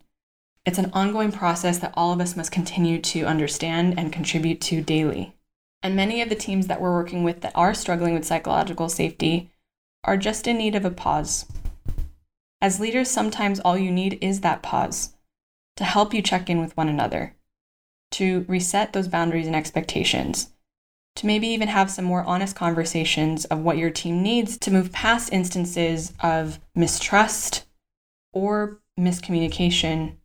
It's 0.66 0.78
an 0.78 0.92
ongoing 0.94 1.32
process 1.32 1.80
that 1.80 1.94
all 1.96 2.14
of 2.14 2.22
us 2.22 2.38
must 2.38 2.52
continue 2.52 3.00
to 3.02 3.26
understand 3.26 4.00
and 4.00 4.14
contribute 4.14 4.62
to 4.62 4.82
daily. 4.82 5.36
And 5.82 5.96
many 5.96 6.22
of 6.22 6.30
the 6.30 6.36
teams 6.36 6.68
that 6.68 6.80
we're 6.80 6.94
working 6.94 7.24
with 7.24 7.42
that 7.42 7.52
are 7.56 7.74
struggling 7.74 8.14
with 8.14 8.26
psychological 8.26 8.88
safety 8.88 9.52
are 10.04 10.18
just 10.18 10.48
in 10.48 10.58
need 10.58 10.76
of 10.76 10.86
a 10.86 10.92
pause. 10.92 11.46
As 12.62 12.80
leaders, 12.80 13.10
sometimes 13.10 13.60
all 13.60 13.78
you 13.78 13.92
need 13.92 14.18
is 14.22 14.42
that 14.42 14.64
pause 14.64 15.16
to 15.76 15.84
help 15.84 16.14
you 16.14 16.22
check 16.22 16.50
in 16.50 16.62
with 16.62 16.78
one 16.78 16.88
another, 16.88 17.36
to 18.12 18.46
reset 18.48 18.94
those 18.94 19.08
boundaries 19.08 19.48
and 19.48 19.56
expectations, 19.56 20.52
to 21.16 21.26
maybe 21.26 21.48
even 21.48 21.68
have 21.68 21.92
some 21.92 22.06
more 22.06 22.24
honest 22.24 22.56
conversations 22.56 23.46
of 23.46 23.60
what 23.60 23.78
your 23.78 23.90
team 23.90 24.22
needs 24.22 24.58
to 24.58 24.72
move 24.72 24.92
past 24.92 25.32
instances 25.34 26.14
of 26.22 26.60
mistrust 26.76 27.66
or 28.34 28.80
miscommunication 29.00 30.16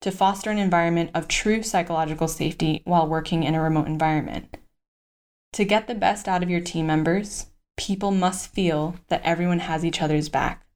to 0.00 0.10
foster 0.10 0.50
an 0.50 0.58
environment 0.58 1.10
of 1.14 1.26
true 1.26 1.62
psychological 1.62 2.28
safety 2.28 2.82
while 2.84 3.06
working 3.06 3.42
in 3.42 3.54
a 3.54 3.62
remote 3.62 3.86
environment. 3.86 4.56
To 5.54 5.64
get 5.64 5.86
the 5.86 5.94
best 5.94 6.28
out 6.28 6.42
of 6.42 6.50
your 6.50 6.60
team 6.60 6.86
members, 6.86 7.46
people 7.78 8.10
must 8.10 8.52
feel 8.52 8.96
that 9.08 9.22
everyone 9.24 9.60
has 9.60 9.84
each 9.84 10.02
other's 10.02 10.28
back. 10.28 10.66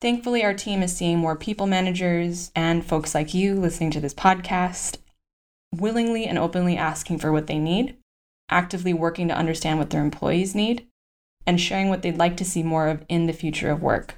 Thankfully, 0.00 0.44
our 0.44 0.54
team 0.54 0.82
is 0.82 0.96
seeing 0.96 1.18
more 1.18 1.36
people 1.36 1.66
managers 1.66 2.52
and 2.54 2.84
folks 2.84 3.14
like 3.14 3.34
you 3.34 3.56
listening 3.56 3.90
to 3.90 4.00
this 4.00 4.14
podcast 4.14 4.98
willingly 5.74 6.24
and 6.24 6.38
openly 6.38 6.76
asking 6.76 7.18
for 7.18 7.32
what 7.32 7.48
they 7.48 7.58
need, 7.58 7.96
actively 8.48 8.94
working 8.94 9.28
to 9.28 9.36
understand 9.36 9.78
what 9.78 9.90
their 9.90 10.00
employees 10.00 10.54
need, 10.54 10.86
and 11.46 11.60
sharing 11.60 11.88
what 11.88 12.02
they'd 12.02 12.16
like 12.16 12.36
to 12.36 12.44
see 12.44 12.62
more 12.62 12.88
of 12.88 13.04
in 13.08 13.26
the 13.26 13.32
future 13.32 13.70
of 13.70 13.82
work. 13.82 14.14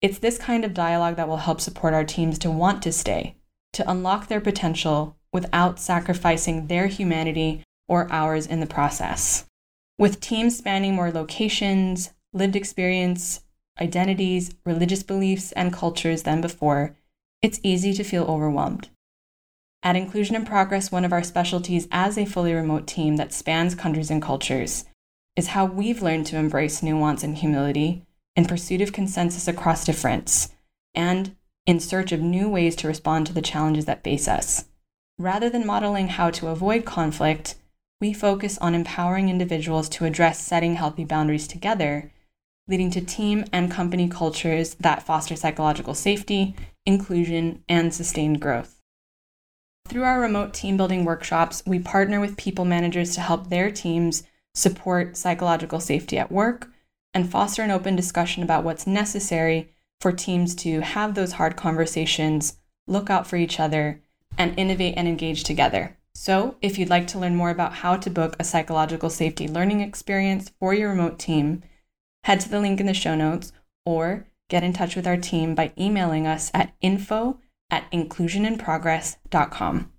It's 0.00 0.18
this 0.18 0.38
kind 0.38 0.64
of 0.64 0.72
dialogue 0.72 1.16
that 1.16 1.28
will 1.28 1.36
help 1.36 1.60
support 1.60 1.92
our 1.92 2.04
teams 2.04 2.38
to 2.38 2.50
want 2.50 2.82
to 2.82 2.92
stay, 2.92 3.36
to 3.74 3.88
unlock 3.88 4.28
their 4.28 4.40
potential 4.40 5.16
without 5.32 5.78
sacrificing 5.78 6.66
their 6.66 6.86
humanity 6.86 7.62
or 7.86 8.10
ours 8.10 8.46
in 8.46 8.60
the 8.60 8.66
process. 8.66 9.44
With 10.00 10.20
teams 10.20 10.56
spanning 10.56 10.94
more 10.94 11.12
locations, 11.12 12.14
lived 12.32 12.56
experience, 12.56 13.42
identities, 13.78 14.54
religious 14.64 15.02
beliefs, 15.02 15.52
and 15.52 15.74
cultures 15.74 16.22
than 16.22 16.40
before, 16.40 16.96
it's 17.42 17.60
easy 17.62 17.92
to 17.92 18.02
feel 18.02 18.24
overwhelmed. 18.24 18.88
At 19.82 19.96
Inclusion 19.96 20.36
in 20.36 20.46
Progress, 20.46 20.90
one 20.90 21.04
of 21.04 21.12
our 21.12 21.22
specialties 21.22 21.86
as 21.92 22.16
a 22.16 22.24
fully 22.24 22.54
remote 22.54 22.86
team 22.86 23.16
that 23.16 23.34
spans 23.34 23.74
countries 23.74 24.10
and 24.10 24.22
cultures 24.22 24.86
is 25.36 25.48
how 25.48 25.66
we've 25.66 26.00
learned 26.00 26.24
to 26.28 26.38
embrace 26.38 26.82
nuance 26.82 27.22
and 27.22 27.36
humility 27.36 28.06
in 28.34 28.46
pursuit 28.46 28.80
of 28.80 28.94
consensus 28.94 29.46
across 29.46 29.84
difference 29.84 30.48
and 30.94 31.36
in 31.66 31.78
search 31.78 32.10
of 32.10 32.20
new 32.20 32.48
ways 32.48 32.74
to 32.76 32.88
respond 32.88 33.26
to 33.26 33.34
the 33.34 33.42
challenges 33.42 33.84
that 33.84 34.02
face 34.02 34.28
us. 34.28 34.64
Rather 35.18 35.50
than 35.50 35.66
modeling 35.66 36.08
how 36.08 36.30
to 36.30 36.48
avoid 36.48 36.86
conflict, 36.86 37.56
we 38.00 38.12
focus 38.12 38.56
on 38.58 38.74
empowering 38.74 39.28
individuals 39.28 39.88
to 39.90 40.04
address 40.04 40.42
setting 40.42 40.76
healthy 40.76 41.04
boundaries 41.04 41.46
together, 41.46 42.10
leading 42.66 42.90
to 42.90 43.00
team 43.00 43.44
and 43.52 43.70
company 43.70 44.08
cultures 44.08 44.74
that 44.74 45.02
foster 45.02 45.36
psychological 45.36 45.94
safety, 45.94 46.54
inclusion, 46.86 47.62
and 47.68 47.92
sustained 47.92 48.40
growth. 48.40 48.80
Through 49.86 50.04
our 50.04 50.20
remote 50.20 50.54
team 50.54 50.76
building 50.76 51.04
workshops, 51.04 51.62
we 51.66 51.78
partner 51.78 52.20
with 52.20 52.36
people 52.36 52.64
managers 52.64 53.14
to 53.14 53.20
help 53.20 53.48
their 53.48 53.70
teams 53.70 54.22
support 54.54 55.16
psychological 55.16 55.80
safety 55.80 56.16
at 56.16 56.32
work 56.32 56.70
and 57.12 57.30
foster 57.30 57.62
an 57.62 57.70
open 57.70 57.96
discussion 57.96 58.42
about 58.42 58.64
what's 58.64 58.86
necessary 58.86 59.74
for 60.00 60.12
teams 60.12 60.54
to 60.54 60.80
have 60.80 61.14
those 61.14 61.32
hard 61.32 61.56
conversations, 61.56 62.56
look 62.86 63.10
out 63.10 63.26
for 63.26 63.36
each 63.36 63.60
other, 63.60 64.00
and 64.38 64.58
innovate 64.58 64.94
and 64.96 65.08
engage 65.08 65.44
together. 65.44 65.96
So, 66.22 66.56
if 66.60 66.76
you'd 66.76 66.90
like 66.90 67.06
to 67.06 67.18
learn 67.18 67.34
more 67.34 67.48
about 67.48 67.76
how 67.76 67.96
to 67.96 68.10
book 68.10 68.36
a 68.38 68.44
psychological 68.44 69.08
safety 69.08 69.48
learning 69.48 69.80
experience 69.80 70.52
for 70.60 70.74
your 70.74 70.90
remote 70.90 71.18
team, 71.18 71.62
head 72.24 72.40
to 72.40 72.50
the 72.50 72.60
link 72.60 72.78
in 72.78 72.84
the 72.84 72.92
show 72.92 73.14
notes 73.14 73.54
or 73.86 74.26
get 74.50 74.62
in 74.62 74.74
touch 74.74 74.96
with 74.96 75.06
our 75.06 75.16
team 75.16 75.54
by 75.54 75.72
emailing 75.78 76.26
us 76.26 76.50
at 76.52 76.74
info 76.82 77.40
at 77.70 77.90
inclusioninprogress.com. 77.90 79.92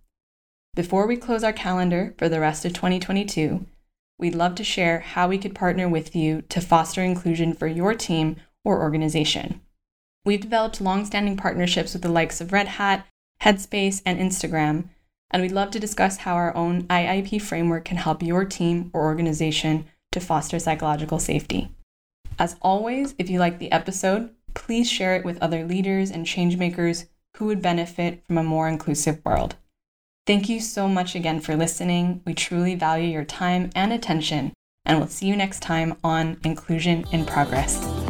Before 0.75 1.07
we 1.07 1.17
close 1.17 1.43
our 1.43 1.51
calendar 1.51 2.13
for 2.19 2.29
the 2.29 2.39
rest 2.39 2.65
of 2.65 2.73
2022, 2.73 3.65
we'd 4.19 4.35
love 4.35 4.53
to 4.53 4.63
share 4.63 4.99
how 4.99 5.27
we 5.27 5.39
could 5.39 5.55
partner 5.55 5.89
with 5.89 6.15
you 6.15 6.43
to 6.49 6.61
foster 6.61 7.01
inclusion 7.01 7.55
for 7.55 7.65
your 7.65 7.95
team 7.95 8.35
or 8.63 8.79
organization. 8.79 9.59
We've 10.23 10.41
developed 10.41 10.81
long-standing 10.81 11.37
partnerships 11.37 11.93
with 11.93 12.03
the 12.03 12.09
likes 12.09 12.39
of 12.39 12.53
Red 12.53 12.67
Hat, 12.67 13.07
Headspace, 13.41 14.03
and 14.05 14.19
Instagram, 14.19 14.89
and 15.31 15.41
we'd 15.41 15.51
love 15.51 15.71
to 15.71 15.79
discuss 15.79 16.17
how 16.17 16.35
our 16.35 16.55
own 16.55 16.83
IIP 16.83 17.41
framework 17.41 17.85
can 17.85 17.97
help 17.97 18.21
your 18.21 18.45
team 18.45 18.91
or 18.93 19.03
organization 19.03 19.85
to 20.11 20.19
foster 20.19 20.59
psychological 20.59 21.19
safety. 21.19 21.71
As 22.37 22.57
always, 22.61 23.15
if 23.17 23.29
you 23.29 23.39
like 23.39 23.59
the 23.59 23.71
episode, 23.71 24.31
please 24.53 24.89
share 24.89 25.15
it 25.15 25.25
with 25.25 25.41
other 25.41 25.63
leaders 25.65 26.11
and 26.11 26.25
changemakers 26.25 27.05
who 27.37 27.45
would 27.45 27.61
benefit 27.61 28.23
from 28.27 28.37
a 28.37 28.43
more 28.43 28.67
inclusive 28.67 29.21
world. 29.25 29.55
Thank 30.27 30.49
you 30.49 30.59
so 30.59 30.87
much 30.87 31.15
again 31.15 31.39
for 31.39 31.55
listening. 31.55 32.21
We 32.25 32.33
truly 32.33 32.75
value 32.75 33.09
your 33.09 33.25
time 33.25 33.71
and 33.75 33.91
attention, 33.91 34.53
and 34.85 34.99
we'll 34.99 35.07
see 35.07 35.27
you 35.27 35.35
next 35.35 35.61
time 35.61 35.97
on 36.03 36.37
Inclusion 36.43 37.05
in 37.11 37.25
Progress. 37.25 38.00